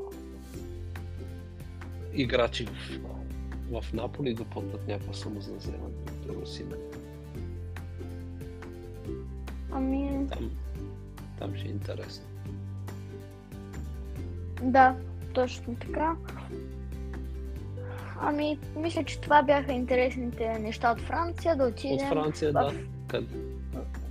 играчи 2.15 2.67
в, 2.67 3.01
в 3.83 3.93
Наполи 3.93 4.35
да 4.35 4.45
платят 4.45 4.89
някаква 4.89 5.13
сума 5.13 5.41
за 5.41 5.53
да 5.53 5.59
вземат 5.59 5.93
Виктор 6.11 6.43
Осимен. 6.43 6.79
Ами... 9.77 10.27
Там, 10.33 10.51
там 11.39 11.57
ще 11.57 11.69
е 11.69 11.71
интересно. 11.71 12.25
Да, 14.63 14.97
точно 15.35 15.77
така. 15.77 16.17
Ами, 18.21 18.59
мисля, 18.77 19.05
че 19.05 19.21
това 19.21 19.43
бяха 19.43 19.73
интересните 19.73 20.59
неща 20.59 20.93
от 20.93 21.01
Франция, 21.01 21.57
да 21.57 21.65
отидем... 21.65 22.07
От 22.07 22.13
Франция, 22.13 22.51
в... 22.51 22.53
да. 22.53 22.73
Къд... 23.09 23.25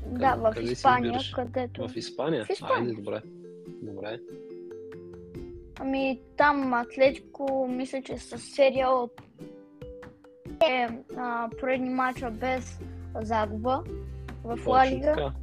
Да, 0.05 0.35
в 0.35 0.51
къде 0.53 0.71
Испания, 0.71 1.19
където... 1.35 1.87
В 1.87 1.95
Испания? 1.95 2.45
В 2.45 2.49
Испания. 2.49 2.77
Айде, 2.77 2.93
добре. 2.93 3.21
Добре. 3.81 4.19
Ами 5.79 6.21
там 6.37 6.73
Атлетико 6.73 7.67
мисля, 7.71 8.01
че 8.01 8.17
с 8.17 8.37
серия 8.37 8.89
от 8.89 9.21
е, 10.69 10.87
а, 11.17 11.49
поредни 11.59 11.89
мача 11.89 12.31
без 12.31 12.79
загуба 13.21 13.83
в 14.43 14.67
Ла 14.67 14.85
Лига. 14.87 15.33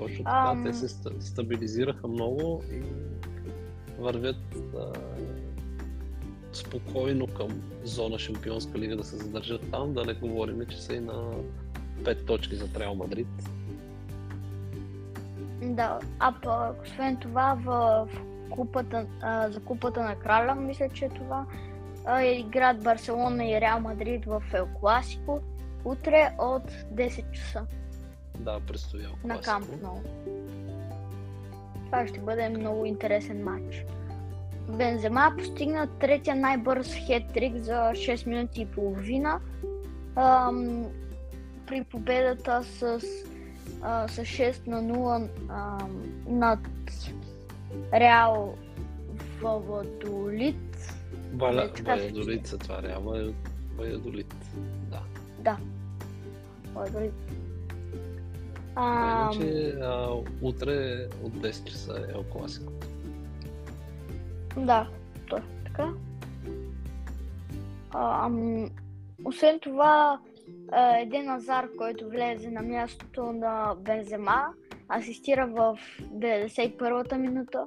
Точно 0.00 0.24
така. 0.24 0.50
Ам. 0.50 0.64
Те 0.64 0.72
се 0.72 0.88
ста- 0.88 1.20
стабилизираха 1.20 2.08
много 2.08 2.62
и 2.72 2.82
вървят 3.98 4.56
а, 4.78 4.92
спокойно 6.52 7.26
към 7.26 7.48
зона 7.84 8.18
Шампионска 8.18 8.78
лига 8.78 8.96
да 8.96 9.04
се 9.04 9.16
задържат 9.16 9.70
там, 9.70 9.92
да 9.92 10.04
не 10.04 10.14
говорим, 10.14 10.66
че 10.68 10.82
са 10.82 10.94
и 10.94 11.00
на 11.00 11.32
5 12.02 12.26
точки 12.26 12.56
за 12.56 12.68
Реал 12.78 12.94
Мадрид. 12.94 13.28
Да, 15.62 15.98
а 16.18 16.34
пък 16.42 16.82
освен 16.82 17.16
това 17.16 17.58
в 17.64 18.08
купата, 18.50 19.06
а, 19.20 19.50
за 19.50 19.60
купата 19.60 20.02
на 20.02 20.14
краля, 20.14 20.54
мисля, 20.54 20.88
че 20.88 21.08
това 21.08 21.46
а, 22.04 22.22
играят 22.22 22.82
Барселона 22.82 23.44
и 23.44 23.60
Реал 23.60 23.80
Мадрид 23.80 24.24
в 24.24 24.42
Ел 24.54 24.68
Класико 24.80 25.40
утре 25.84 26.32
от 26.38 26.70
10 26.70 27.30
часа 27.30 27.66
Да, 28.40 28.60
предстоял 28.60 29.12
на. 29.24 29.40
Камп 29.40 29.82
Ноу. 29.82 30.00
Това 31.86 32.06
ще 32.06 32.20
бъде 32.20 32.48
много 32.48 32.84
интересен 32.84 33.44
матч. 33.44 33.84
Бензема 34.68 35.34
постигна 35.38 35.86
третия 35.86 36.36
най-бърз 36.36 36.94
хет-трик 36.94 37.56
за 37.56 37.72
6 37.72 38.26
минути 38.26 38.60
и 38.60 38.66
половина. 38.66 39.40
Ам, 40.16 40.86
при 41.66 41.84
победата 41.84 42.62
с, 42.64 43.00
а, 43.82 44.08
с 44.08 44.24
6 44.24 44.66
на 44.66 44.82
0 44.82 45.28
ам, 45.48 46.02
над 46.26 46.58
Реал 47.92 48.54
Валладолит. 49.42 50.94
Валя, 51.34 51.64
Е, 51.64 51.72
така 51.72 51.98
се 52.44 52.58
това 52.58 52.82
Реал 52.82 53.32
Валядолит. 53.76 54.34
Да. 54.90 55.02
Да. 55.38 55.56
Валладолит. 56.74 57.14
Ам, 58.80 59.32
Иначе 59.32 59.74
а, 59.82 60.08
утре 60.42 61.06
от 61.22 61.32
10 61.32 61.64
часа 61.64 62.06
е 62.08 62.12
Ел 62.12 62.24
Класико. 62.32 62.72
Да, 64.56 64.88
точно 65.28 65.48
така. 65.64 65.88
А, 67.90 68.26
ам, 68.26 68.70
освен 69.24 69.60
това, 69.60 70.20
а, 70.72 70.98
Еден 70.98 71.30
Азар, 71.30 71.68
който 71.78 72.08
влезе 72.08 72.50
на 72.50 72.62
мястото 72.62 73.32
на 73.32 73.74
Бензема, 73.78 74.46
асистира 74.88 75.46
в 75.46 75.78
91-та 76.02 77.18
минута 77.18 77.66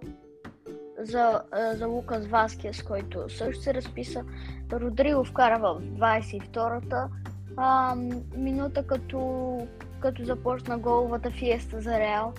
за, 0.99 1.41
а, 1.51 1.75
за 1.75 1.87
Лукас 1.87 2.27
Васкес, 2.27 2.83
който 2.83 3.29
също 3.29 3.63
се 3.63 3.73
разписа. 3.73 4.23
Родриго 4.71 5.23
вкара 5.23 5.59
в 5.59 5.81
22-та 5.81 7.09
а, 7.57 7.95
минута, 8.37 8.87
като, 8.87 9.57
като 10.03 10.23
започна 10.23 10.77
головата 10.77 11.31
фиеста 11.31 11.81
за 11.81 11.99
Реал. 11.99 12.33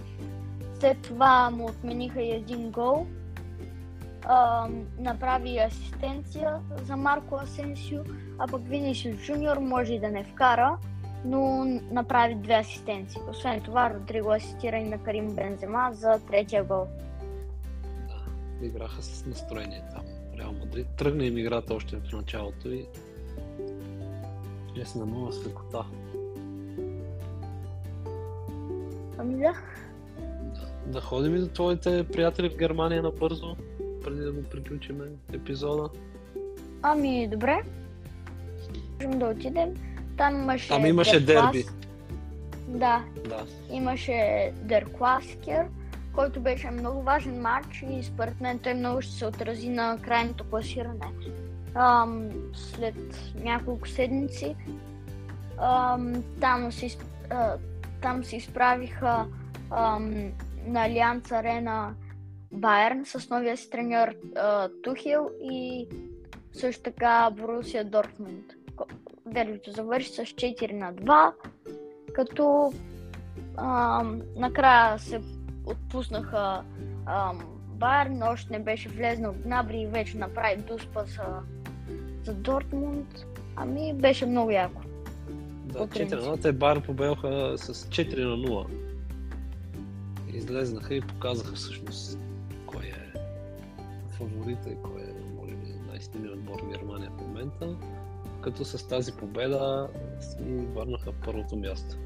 След 0.81 1.03
това 1.03 1.51
му 1.51 1.67
отмениха 1.67 2.23
и 2.23 2.31
един 2.31 2.71
гол 2.71 3.07
а, 4.25 4.69
направи 4.99 5.59
асистенция 5.59 6.61
за 6.83 6.97
Марко 6.97 7.35
Асенсио, 7.35 8.01
а 8.39 8.47
пък 8.47 8.69
Винисиус 8.69 9.17
Джуниор 9.17 9.57
може 9.57 9.95
и 9.95 10.01
да 10.01 10.09
не 10.09 10.25
вкара, 10.25 10.79
но 11.25 11.65
направи 11.91 12.35
две 12.35 12.55
асистенции. 12.55 13.21
Освен 13.31 13.61
това, 13.61 13.91
Родриго 13.91 14.33
асистира 14.33 14.77
и 14.77 14.89
на 14.89 14.99
Карим 14.99 15.35
Бензема 15.35 15.91
за 15.93 16.21
третия 16.31 16.65
гол. 16.65 16.87
Да, 18.09 18.67
играха 18.67 19.03
с 19.03 19.27
настроение 19.27 19.83
там. 19.95 20.05
Реал 20.39 20.53
Мадрид. 20.53 20.87
Тръгна 20.97 21.27
им 21.27 21.39
играта 21.39 21.75
още 21.75 21.97
в 21.97 22.13
началото 22.13 22.69
и 22.69 22.87
6 24.77 24.97
на 24.97 25.07
0 25.07 25.31
с. 25.31 26.24
Ами 29.25 29.39
да. 29.39 29.55
Да 30.87 31.01
ходим 31.01 31.37
и 31.37 31.39
до 31.39 31.49
твоите 31.49 32.07
приятели 32.13 32.51
в 32.51 32.57
Германия 32.57 33.03
набързо, 33.03 33.57
преди 34.05 34.21
да 34.21 34.33
го 34.33 34.43
приключим 34.43 35.01
епизода. 35.33 35.89
Ами 36.83 37.29
добре. 37.29 37.63
Можем 38.95 39.19
да 39.19 39.27
отидем. 39.27 39.75
Там 40.17 40.43
имаше. 40.43 40.69
Там 40.69 40.87
имаше 40.87 41.25
дерби. 41.25 41.65
Да, 42.69 43.05
Да. 43.29 43.47
имаше 43.71 44.53
Дер 44.63 44.85
Класикер, 44.93 45.67
който 46.15 46.41
беше 46.41 46.71
много 46.71 47.03
важен 47.03 47.41
матч 47.41 47.85
и 47.91 48.03
според 48.03 48.41
мен 48.41 48.59
той 48.59 48.75
много 48.75 49.03
ще 49.03 49.13
се 49.13 49.27
отрази 49.27 49.69
на 49.69 49.99
крайното 50.03 50.45
класиране. 50.45 51.07
Ам, 51.75 52.29
след 52.55 52.95
няколко 53.45 53.89
седмици 53.89 54.57
ам, 55.59 56.25
там, 56.41 56.73
се, 56.73 56.89
изп- 56.91 57.57
там 58.05 58.25
се 58.25 58.37
изправиха 58.37 59.27
ам, 59.71 60.33
на 60.67 60.85
Алианс 60.85 61.33
Арена 61.33 61.95
Байерн 62.53 63.05
с 63.05 63.31
новия 63.31 63.57
си 63.57 63.71
треньор 63.71 64.09
Тухил 64.83 65.31
и 65.43 65.89
също 66.53 66.83
така 66.83 67.31
Борусия 67.31 67.85
Дортмунд. 67.85 68.45
Дербито 69.27 69.71
завърши 69.71 70.09
с 70.09 70.17
4 70.17 70.73
на 70.73 70.95
2, 70.95 71.33
като 72.15 72.73
ам, 73.57 74.23
накрая 74.37 74.99
се 74.99 75.21
отпуснаха 75.67 76.65
ам, 77.07 77.41
Байерн, 77.69 78.23
още 78.23 78.53
не 78.53 78.59
беше 78.59 78.89
влезнал 78.89 79.33
в 79.33 79.43
Гнабри 79.43 79.81
и 79.81 79.87
вече 79.87 80.19
направи 80.19 80.57
дуспа 80.57 81.05
за, 81.05 81.41
за 82.25 82.35
Дортмунд. 82.35 83.09
Ами 83.57 83.95
беше 83.95 84.27
много 84.27 84.51
яко. 84.51 84.84
Да, 85.75 85.81
По 85.81 85.87
4 85.87 85.89
на 85.89 86.09
принцип. 86.09 86.19
0. 86.19 86.43
Те 86.43 86.53
Бар 86.53 86.83
победаха 86.83 87.59
с 87.59 87.75
4 87.75 88.25
на 88.25 88.37
0. 88.37 88.67
Излезнаха 90.35 90.95
и 90.95 91.01
показаха 91.01 91.55
всъщност 91.55 92.19
кой 92.67 92.83
е 92.83 93.19
фаворита 94.09 94.71
и 94.71 94.77
кой 94.83 95.03
е, 95.03 95.37
може 95.41 95.55
би, 95.55 95.67
най-силният 95.89 96.35
отбор 96.35 96.63
в 96.63 96.71
Германия 96.71 97.11
в 97.11 97.21
момента. 97.21 97.77
Като 98.41 98.65
с 98.65 98.89
тази 98.89 99.13
победа 99.13 99.89
си 100.21 100.39
върнаха 100.75 101.13
първото 101.25 101.57
място. 101.57 101.97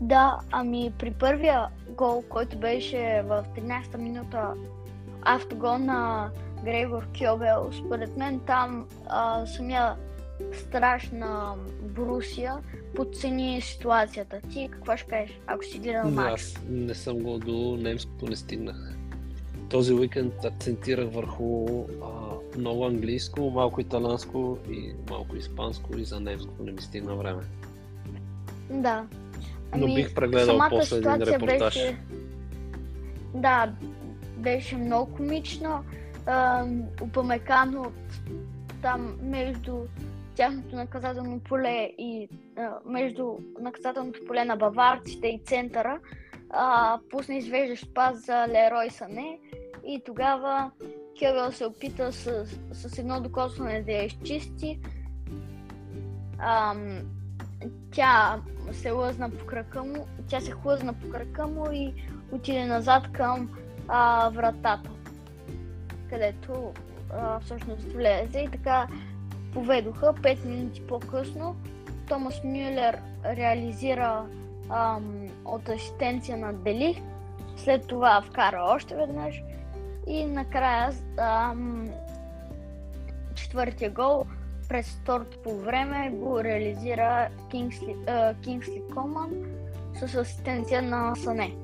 Да, 0.00 0.38
ами 0.50 0.92
при 0.98 1.10
първия 1.10 1.68
гол, 1.88 2.24
който 2.28 2.58
беше 2.58 3.22
в 3.26 3.44
13-та 3.56 3.98
минута 3.98 4.54
автогол 5.22 5.78
на 5.78 6.30
Грегор 6.64 7.06
Кьобел, 7.18 7.70
според 7.72 8.16
мен 8.16 8.40
там 8.40 8.88
а, 9.08 9.46
самия 9.46 9.96
страш 10.52 11.10
на 11.12 11.54
Борусия 11.82 12.54
подцени 12.94 13.60
ситуацията. 13.60 14.40
Ти 14.52 14.68
какво 14.72 14.96
ще 14.96 15.06
кажеш, 15.06 15.40
ако 15.46 15.64
си 15.64 15.78
гледал 15.78 16.10
матч? 16.10 16.40
аз 16.40 16.54
не 16.68 16.94
съм 16.94 17.18
го 17.18 17.38
до 17.38 17.78
немското, 17.80 18.26
не 18.26 18.36
стигнах. 18.36 18.94
Този 19.68 19.92
уикенд 19.92 20.44
акцентирах 20.44 21.12
върху 21.12 21.66
а, 22.02 22.06
много 22.58 22.86
английско, 22.86 23.50
малко 23.50 23.80
италанско 23.80 24.58
и 24.70 24.92
малко 25.10 25.36
испанско 25.36 25.98
и 25.98 26.04
за 26.04 26.20
немското 26.20 26.62
не 26.62 26.72
ми 26.72 26.82
стигна 26.82 27.14
време. 27.14 27.42
Да. 28.70 29.06
Но 29.76 29.94
бих 29.94 30.14
прегледал 30.14 30.60
после 30.70 30.96
един 30.96 31.12
репортаж. 31.12 31.74
Беше... 31.74 31.98
Да, 33.34 33.72
беше 34.36 34.76
много 34.76 35.14
комично. 35.14 35.84
А, 36.26 36.66
упамекано 37.02 37.92
там 38.82 39.18
между 39.22 39.78
тяхното 40.40 40.76
наказателно 40.76 41.40
поле 41.40 41.92
и 41.98 42.28
а, 42.56 42.70
между 42.84 43.36
наказателното 43.60 44.20
поле 44.26 44.44
на 44.44 44.56
баварците 44.56 45.26
и 45.26 45.40
центъра 45.44 45.98
а, 46.50 46.98
пусна 47.10 47.34
извеждащ 47.34 47.94
пас 47.94 48.26
за 48.26 48.48
Лерой 48.48 48.90
Сане 48.90 49.38
и 49.86 50.02
тогава 50.06 50.70
Кевел 51.18 51.52
се 51.52 51.66
опита 51.66 52.12
с, 52.12 52.46
с 52.72 52.98
едно 52.98 53.20
докосване 53.20 53.82
да 53.82 53.92
я 53.92 54.04
изчисти. 54.04 54.80
Ам, 56.38 56.98
тя 57.92 58.40
се 58.72 58.90
лъзна 58.90 59.30
по 59.30 59.46
крака 59.46 59.84
му, 59.84 60.06
тя 60.28 60.40
се 60.40 60.50
хлъзна 60.50 60.94
по 60.94 61.10
крака 61.10 61.46
му 61.46 61.72
и 61.72 61.94
отиде 62.32 62.66
назад 62.66 63.12
към 63.12 63.50
а, 63.88 64.28
вратата, 64.28 64.90
където 66.10 66.72
а, 67.12 67.40
всъщност 67.40 67.92
влезе 67.92 68.38
и 68.38 68.50
така 68.50 68.88
поведоха. 69.54 70.14
Пет 70.22 70.44
минути 70.44 70.86
по-късно 70.86 71.56
Томас 72.08 72.44
Мюлер 72.44 72.98
реализира 73.24 74.26
ам, 74.70 75.28
от 75.44 75.68
асистенция 75.68 76.36
на 76.36 76.52
Дели, 76.52 77.02
след 77.56 77.86
това 77.86 78.22
вкара 78.22 78.62
още 78.64 78.96
веднъж 78.96 79.42
и 80.06 80.24
накрая 80.24 80.92
ам, 81.18 81.88
четвъртия 83.34 83.90
гол 83.90 84.24
през 84.68 84.98
второто 85.02 85.38
по 85.42 85.56
време 85.56 86.10
го 86.10 86.44
реализира 86.44 87.28
Кингсли, 87.50 87.96
Кингсли 88.42 88.82
Коман 88.94 89.30
с 89.94 90.14
асистенция 90.14 90.82
на 90.82 91.14
Сане. 91.16 91.54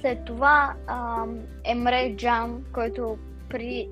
След 0.00 0.24
това 0.24 0.74
ам, 0.86 1.38
Емре 1.64 2.14
Джан, 2.16 2.64
който 2.72 3.18
при, 3.48 3.88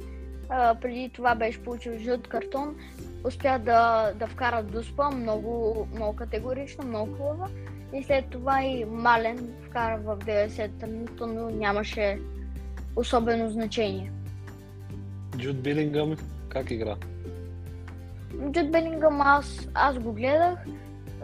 а, 0.49 0.75
преди 0.75 1.09
това 1.09 1.35
беше 1.35 1.63
получил 1.63 1.99
жълт 1.99 2.29
картон, 2.29 2.77
успя 3.25 3.59
да, 3.59 4.13
да 4.13 4.27
вкара 4.27 4.63
Дуспа 4.63 5.11
много, 5.11 5.89
много 5.95 6.17
категорично, 6.17 6.85
много 6.85 7.13
хубава. 7.13 7.49
И 7.95 8.03
след 8.03 8.31
това 8.31 8.65
и 8.65 8.85
Мален 8.85 9.49
вкара 9.67 9.99
в 9.99 10.19
90-та 10.19 10.87
минута, 10.87 11.27
но 11.27 11.51
нямаше 11.51 12.19
особено 12.97 13.51
значение. 13.51 14.13
Джуд 15.37 15.63
Билингъм 15.63 16.17
как 16.49 16.71
игра? 16.71 16.97
Джуд 18.51 18.71
Белингъм 18.71 19.21
аз, 19.21 19.69
аз 19.75 19.99
го 19.99 20.13
гледах. 20.13 20.59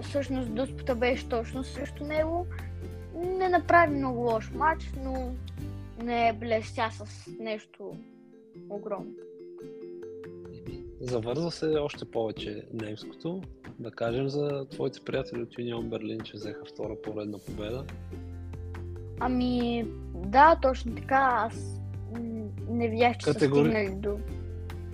Всъщност 0.02 0.54
Дуспата 0.54 0.94
беше 0.94 1.28
точно 1.28 1.64
срещу 1.64 2.04
него. 2.04 2.46
Не 3.14 3.48
направи 3.48 3.96
много 3.96 4.20
лош 4.20 4.50
матч, 4.50 4.90
но 5.04 5.32
не 6.02 6.28
е 6.28 6.32
блестя 6.32 6.88
с 6.90 7.26
нещо 7.40 7.96
огромно. 8.70 9.12
Завърза 11.00 11.50
се 11.50 11.66
още 11.66 12.04
повече 12.04 12.66
немското. 12.72 13.42
Да 13.78 13.90
кажем 13.90 14.28
за 14.28 14.66
твоите 14.70 15.00
приятели 15.00 15.42
от 15.42 15.58
Юнион 15.58 15.90
Берлин, 15.90 16.20
че 16.20 16.32
взеха 16.36 16.64
втора 16.64 16.96
поредна 17.02 17.38
победа. 17.38 17.84
Ами, 19.20 19.84
да, 20.14 20.58
точно 20.62 20.94
така. 20.94 21.30
Аз 21.32 21.80
не 22.68 22.88
видях, 22.88 23.16
че 23.18 23.26
Категори- 23.26 23.34
са 23.34 23.70
стигнали 23.70 23.94
до... 24.00 24.18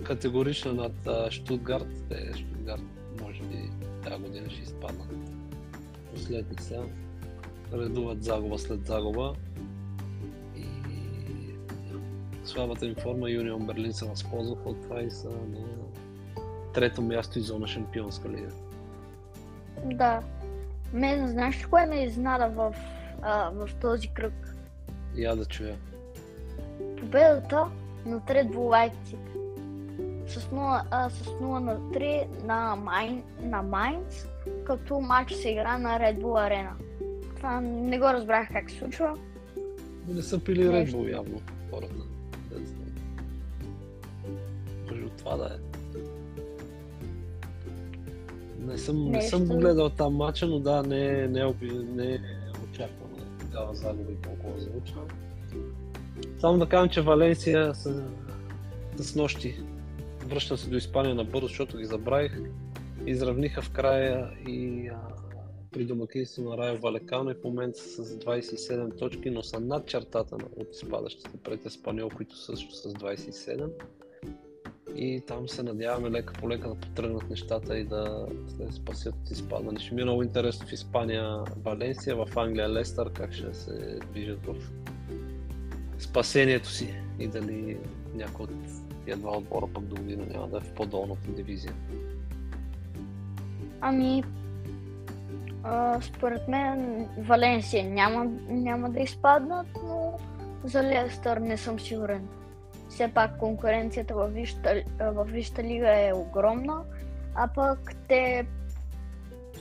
Категорично 0.03 0.73
над 0.73 1.07
а, 1.07 1.31
Штутгарт. 1.31 1.87
Те, 2.09 2.31
Штутгарт, 2.37 2.81
може 3.21 3.41
би 3.43 3.55
тази 4.03 4.23
година 4.23 4.49
ще 4.49 4.61
изпаднат. 4.61 5.07
Последница. 6.13 6.83
Редуват 7.73 8.23
загуба 8.23 8.57
след 8.57 8.85
загуба. 8.85 9.33
Слабата 12.49 12.85
им 12.85 12.95
форма 12.95 13.29
Юнион 13.29 13.65
Берлин 13.65 13.93
се 13.93 14.05
възползваха 14.05 14.69
от 14.69 14.81
това 14.81 15.01
и 15.01 15.11
са 15.11 15.29
на 15.29 15.65
трето 16.73 17.01
място 17.01 17.39
и 17.39 17.41
зона 17.41 17.67
шампионска 17.67 18.29
лига. 18.29 18.49
Да. 19.85 20.21
Мен, 20.93 21.27
знаеш 21.27 21.59
ли 21.59 21.63
кое 21.63 21.85
ме 21.85 22.03
изнада 22.03 22.49
в, 22.49 22.75
а, 23.21 23.49
в 23.49 23.69
този 23.81 24.07
кръг? 24.07 24.55
Я 25.15 25.35
да 25.35 25.45
чуя. 25.45 25.75
Победата 26.99 27.65
на 28.05 28.19
Red 28.19 28.49
Bull 28.49 28.91
Leipzig. 28.91 29.17
С 30.27 30.45
0, 30.45 30.81
а, 30.91 31.09
с 31.09 31.25
0 31.25 31.59
на 31.59 31.79
3 31.79 32.27
на, 32.45 32.75
Майн, 32.75 33.23
на 33.41 33.61
Майнц, 33.61 34.25
като 34.65 34.99
матч 34.99 35.33
се 35.33 35.49
игра 35.49 35.77
на 35.77 35.99
Red 35.99 36.17
Bull 36.17 36.49
Arena. 36.49 36.71
Това 37.35 37.61
не 37.61 37.99
го 37.99 38.05
разбрах 38.05 38.47
как 38.51 38.71
се 38.71 38.77
случва. 38.77 39.17
Не 40.07 40.21
са 40.21 40.43
пили 40.43 40.67
Red 40.67 40.71
Нещо. 40.71 40.97
Bull 40.97 41.11
явно 41.11 41.41
хората. 41.71 41.98
Това 45.19 45.37
да 45.37 45.45
е. 45.45 45.57
Не 48.65 48.77
съм, 48.77 49.11
не 49.11 49.21
съм 49.21 49.45
гледал 49.45 49.89
там 49.89 50.15
матча, 50.15 50.47
но 50.47 50.59
да, 50.59 50.83
не, 50.83 51.27
не, 51.27 51.39
е 51.39 51.45
оби- 51.45 51.87
не 51.95 52.13
е 52.13 52.19
очаквано 52.69 53.09
такава 53.39 53.75
загуба 53.75 54.11
и 54.11 54.15
толкова 54.15 54.59
звучна. 54.59 55.01
Само 56.39 56.57
да 56.57 56.69
кажем, 56.69 56.89
че 56.89 57.01
Валенсия 57.01 57.75
с, 57.75 58.03
с 58.97 59.15
нощи 59.15 59.55
връщам 60.25 60.57
се 60.57 60.69
до 60.69 60.77
Испания 60.77 61.15
набързо, 61.15 61.47
защото 61.47 61.77
ги 61.77 61.85
забравих. 61.85 62.39
Изравниха 63.05 63.61
в 63.61 63.71
края 63.71 64.29
и 64.47 64.87
а, 64.87 64.99
при 65.71 65.85
домакинство 65.85 66.43
на 66.43 66.57
Райо 66.57 66.77
Валекано 66.77 67.31
и 67.31 67.33
в 67.33 67.43
момента 67.43 67.79
са 67.79 68.05
с 68.05 68.19
27 68.19 68.97
точки, 68.99 69.29
но 69.29 69.43
са 69.43 69.59
над 69.59 69.87
чертата 69.87 70.37
на 70.37 70.45
от 70.55 70.67
изпадащите 70.73 71.37
пред 71.43 71.65
Еспаньол, 71.65 72.09
които 72.09 72.37
също 72.37 72.75
с 72.75 72.93
27. 72.93 73.69
И 74.95 75.21
там 75.27 75.49
се 75.49 75.63
надяваме 75.63 76.09
лека 76.09 76.33
по 76.33 76.49
лека 76.49 76.69
да 76.69 76.75
потръгнат 76.75 77.29
нещата 77.29 77.77
и 77.77 77.83
да 77.83 78.27
се 78.47 78.75
спасят 78.75 79.15
от 79.23 79.31
изпадане. 79.31 79.79
Ще 79.79 79.95
ми 79.95 80.01
е 80.01 80.03
много 80.03 80.23
интересно 80.23 80.67
в 80.67 80.71
Испания 80.71 81.43
Валенсия, 81.63 82.15
в 82.15 82.37
Англия 82.37 82.69
Лестър, 82.69 83.13
как 83.13 83.33
ще 83.33 83.53
се 83.53 83.99
движат 84.11 84.45
в 84.45 84.55
спасението 85.99 86.69
си 86.69 86.93
и 87.19 87.27
дали 87.27 87.77
някой 88.15 88.43
от 88.43 88.51
тия 89.05 89.17
два 89.17 89.37
отбора 89.37 89.67
пък 89.73 89.83
до 89.83 89.95
година 89.95 90.25
няма 90.33 90.47
да 90.47 90.57
е 90.57 90.59
в 90.59 90.73
по-долната 90.73 91.31
дивизия. 91.31 91.73
Ами, 93.81 94.23
а, 95.63 96.01
според 96.01 96.47
мен 96.47 97.07
Валенсия 97.17 97.89
няма, 97.89 98.25
няма 98.49 98.89
да 98.89 98.99
изпаднат, 98.99 99.67
но 99.83 100.17
за 100.63 100.83
Лестър 100.83 101.37
не 101.37 101.57
съм 101.57 101.79
сигурен. 101.79 102.27
Все 102.89 103.11
пак 103.13 103.37
конкуренцията 103.37 104.13
във 104.13 104.33
Висшата, 104.33 104.83
във 104.99 105.29
Висшата 105.31 105.63
лига 105.63 106.07
е 106.07 106.13
огромна, 106.13 106.81
а 107.35 107.47
пък 107.47 107.95
те 108.07 108.47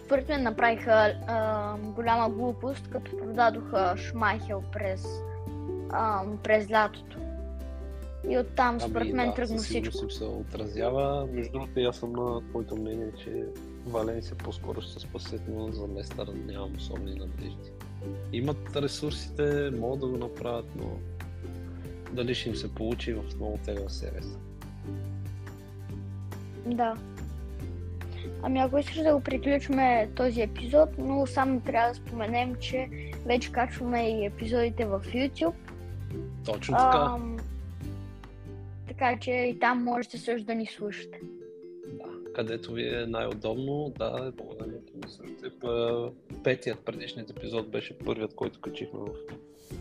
според 0.05 0.29
мен 0.29 0.43
направиха 0.43 1.15
а, 1.27 1.77
голяма 1.79 2.31
глупост, 2.31 2.91
като 2.91 3.17
продадоха 3.17 3.95
Шмайхел 3.97 4.63
през, 4.73 5.07
а, 5.91 6.23
през 6.43 6.71
лятото. 6.71 7.19
И 8.29 8.39
оттам 8.39 8.81
според 8.81 9.13
мен 9.13 9.33
тръгна 9.35 9.55
Ами 9.55 9.59
със 9.59 9.69
сигурност 9.69 9.97
всичко. 9.97 10.11
се 10.11 10.25
отразява. 10.25 11.29
Между 11.33 11.53
другото, 11.53 11.81
аз 11.81 11.97
съм 11.97 12.13
на 12.13 12.49
твоето 12.49 12.77
мнение, 12.77 13.13
че 13.25 13.45
Валенсия 13.87 14.37
по-скоро 14.37 14.81
ще 14.81 14.93
се 14.93 15.01
спасят, 15.01 15.41
но 15.49 15.73
за 15.73 15.89
Лестър 15.89 16.29
нямам 16.47 16.75
особени 16.77 17.15
надежди. 17.15 17.73
Имат 18.33 18.77
ресурсите, 18.77 19.71
могат 19.71 20.01
да 20.01 20.07
го 20.07 20.17
направят, 20.17 20.67
но 20.77 20.87
дали 22.13 22.35
ще 22.35 22.49
им 22.49 22.57
се 22.57 22.75
получи 22.75 23.13
в 23.13 23.23
много 23.37 23.59
тегава 23.65 23.91
серия. 23.91 24.23
са. 24.23 24.39
Да. 26.67 26.95
Ами 28.43 28.59
ако 28.59 28.79
искаш 28.79 28.97
да 28.97 29.15
го 29.15 29.21
приключваме 29.21 30.09
този 30.17 30.41
епизод, 30.43 30.89
но 30.99 31.27
само 31.27 31.61
трябва 31.61 31.89
да 31.89 31.95
споменем, 31.95 32.55
че 32.55 32.89
вече 33.27 33.53
качваме 33.53 34.09
и 34.09 34.27
епизодите 34.27 34.85
в 34.85 35.01
YouTube. 35.01 35.55
Точно 36.45 36.77
така. 36.77 37.07
Ам, 37.15 37.37
така 38.89 39.19
че 39.21 39.31
и 39.31 39.59
там 39.59 39.85
можете 39.85 40.19
също 40.19 40.47
да 40.47 40.55
ни 40.55 40.67
слушате. 40.67 41.21
Да, 41.87 42.33
където 42.35 42.73
ви 42.73 42.95
е 42.95 43.07
най-удобно, 43.07 43.93
да, 43.99 44.33
благодаря. 44.37 44.79
П- 45.61 46.11
Петият 46.45 46.79
предишният 46.79 47.31
епизод 47.31 47.71
беше 47.71 47.99
първият, 47.99 48.35
който 48.35 48.61
качихме 48.61 49.01
в 49.01 49.35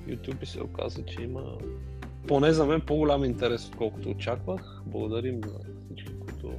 YouTube 0.07 0.43
и 0.43 0.45
се 0.45 0.63
оказа, 0.63 1.05
че 1.05 1.21
има 1.21 1.57
поне 2.27 2.53
за 2.53 2.65
мен 2.65 2.81
по-голям 2.81 3.23
интерес, 3.23 3.67
отколкото 3.67 4.09
очаквах. 4.09 4.81
Благодарим 4.85 5.39
на 5.39 5.59
всички, 5.85 6.19
които 6.19 6.51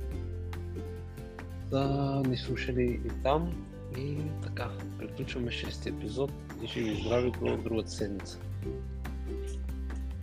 са 1.71 2.23
ни 2.29 2.37
слушали 2.37 3.01
и 3.05 3.23
там. 3.23 3.53
И 3.99 4.17
така, 4.43 4.71
приключваме 4.99 5.51
шести 5.51 5.89
епизод 5.89 6.31
и 6.63 6.67
ще 6.67 6.81
ви 6.81 6.95
здрави 6.95 7.33
до 7.41 7.57
другата 7.57 7.91
седмица. 7.91 8.39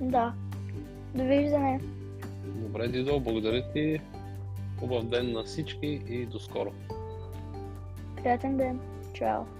Да. 0.02 0.34
Довиждане. 1.16 1.82
Добре, 2.46 2.88
Дидо, 2.88 3.20
благодаря 3.20 3.72
ти. 3.74 4.00
Хубав 4.80 5.06
ден 5.06 5.32
на 5.32 5.44
всички 5.44 6.02
и 6.08 6.26
до 6.26 6.40
скоро. 6.40 6.72
Приятен 8.16 8.58
ден. 8.58 8.80
Чао. 9.14 9.55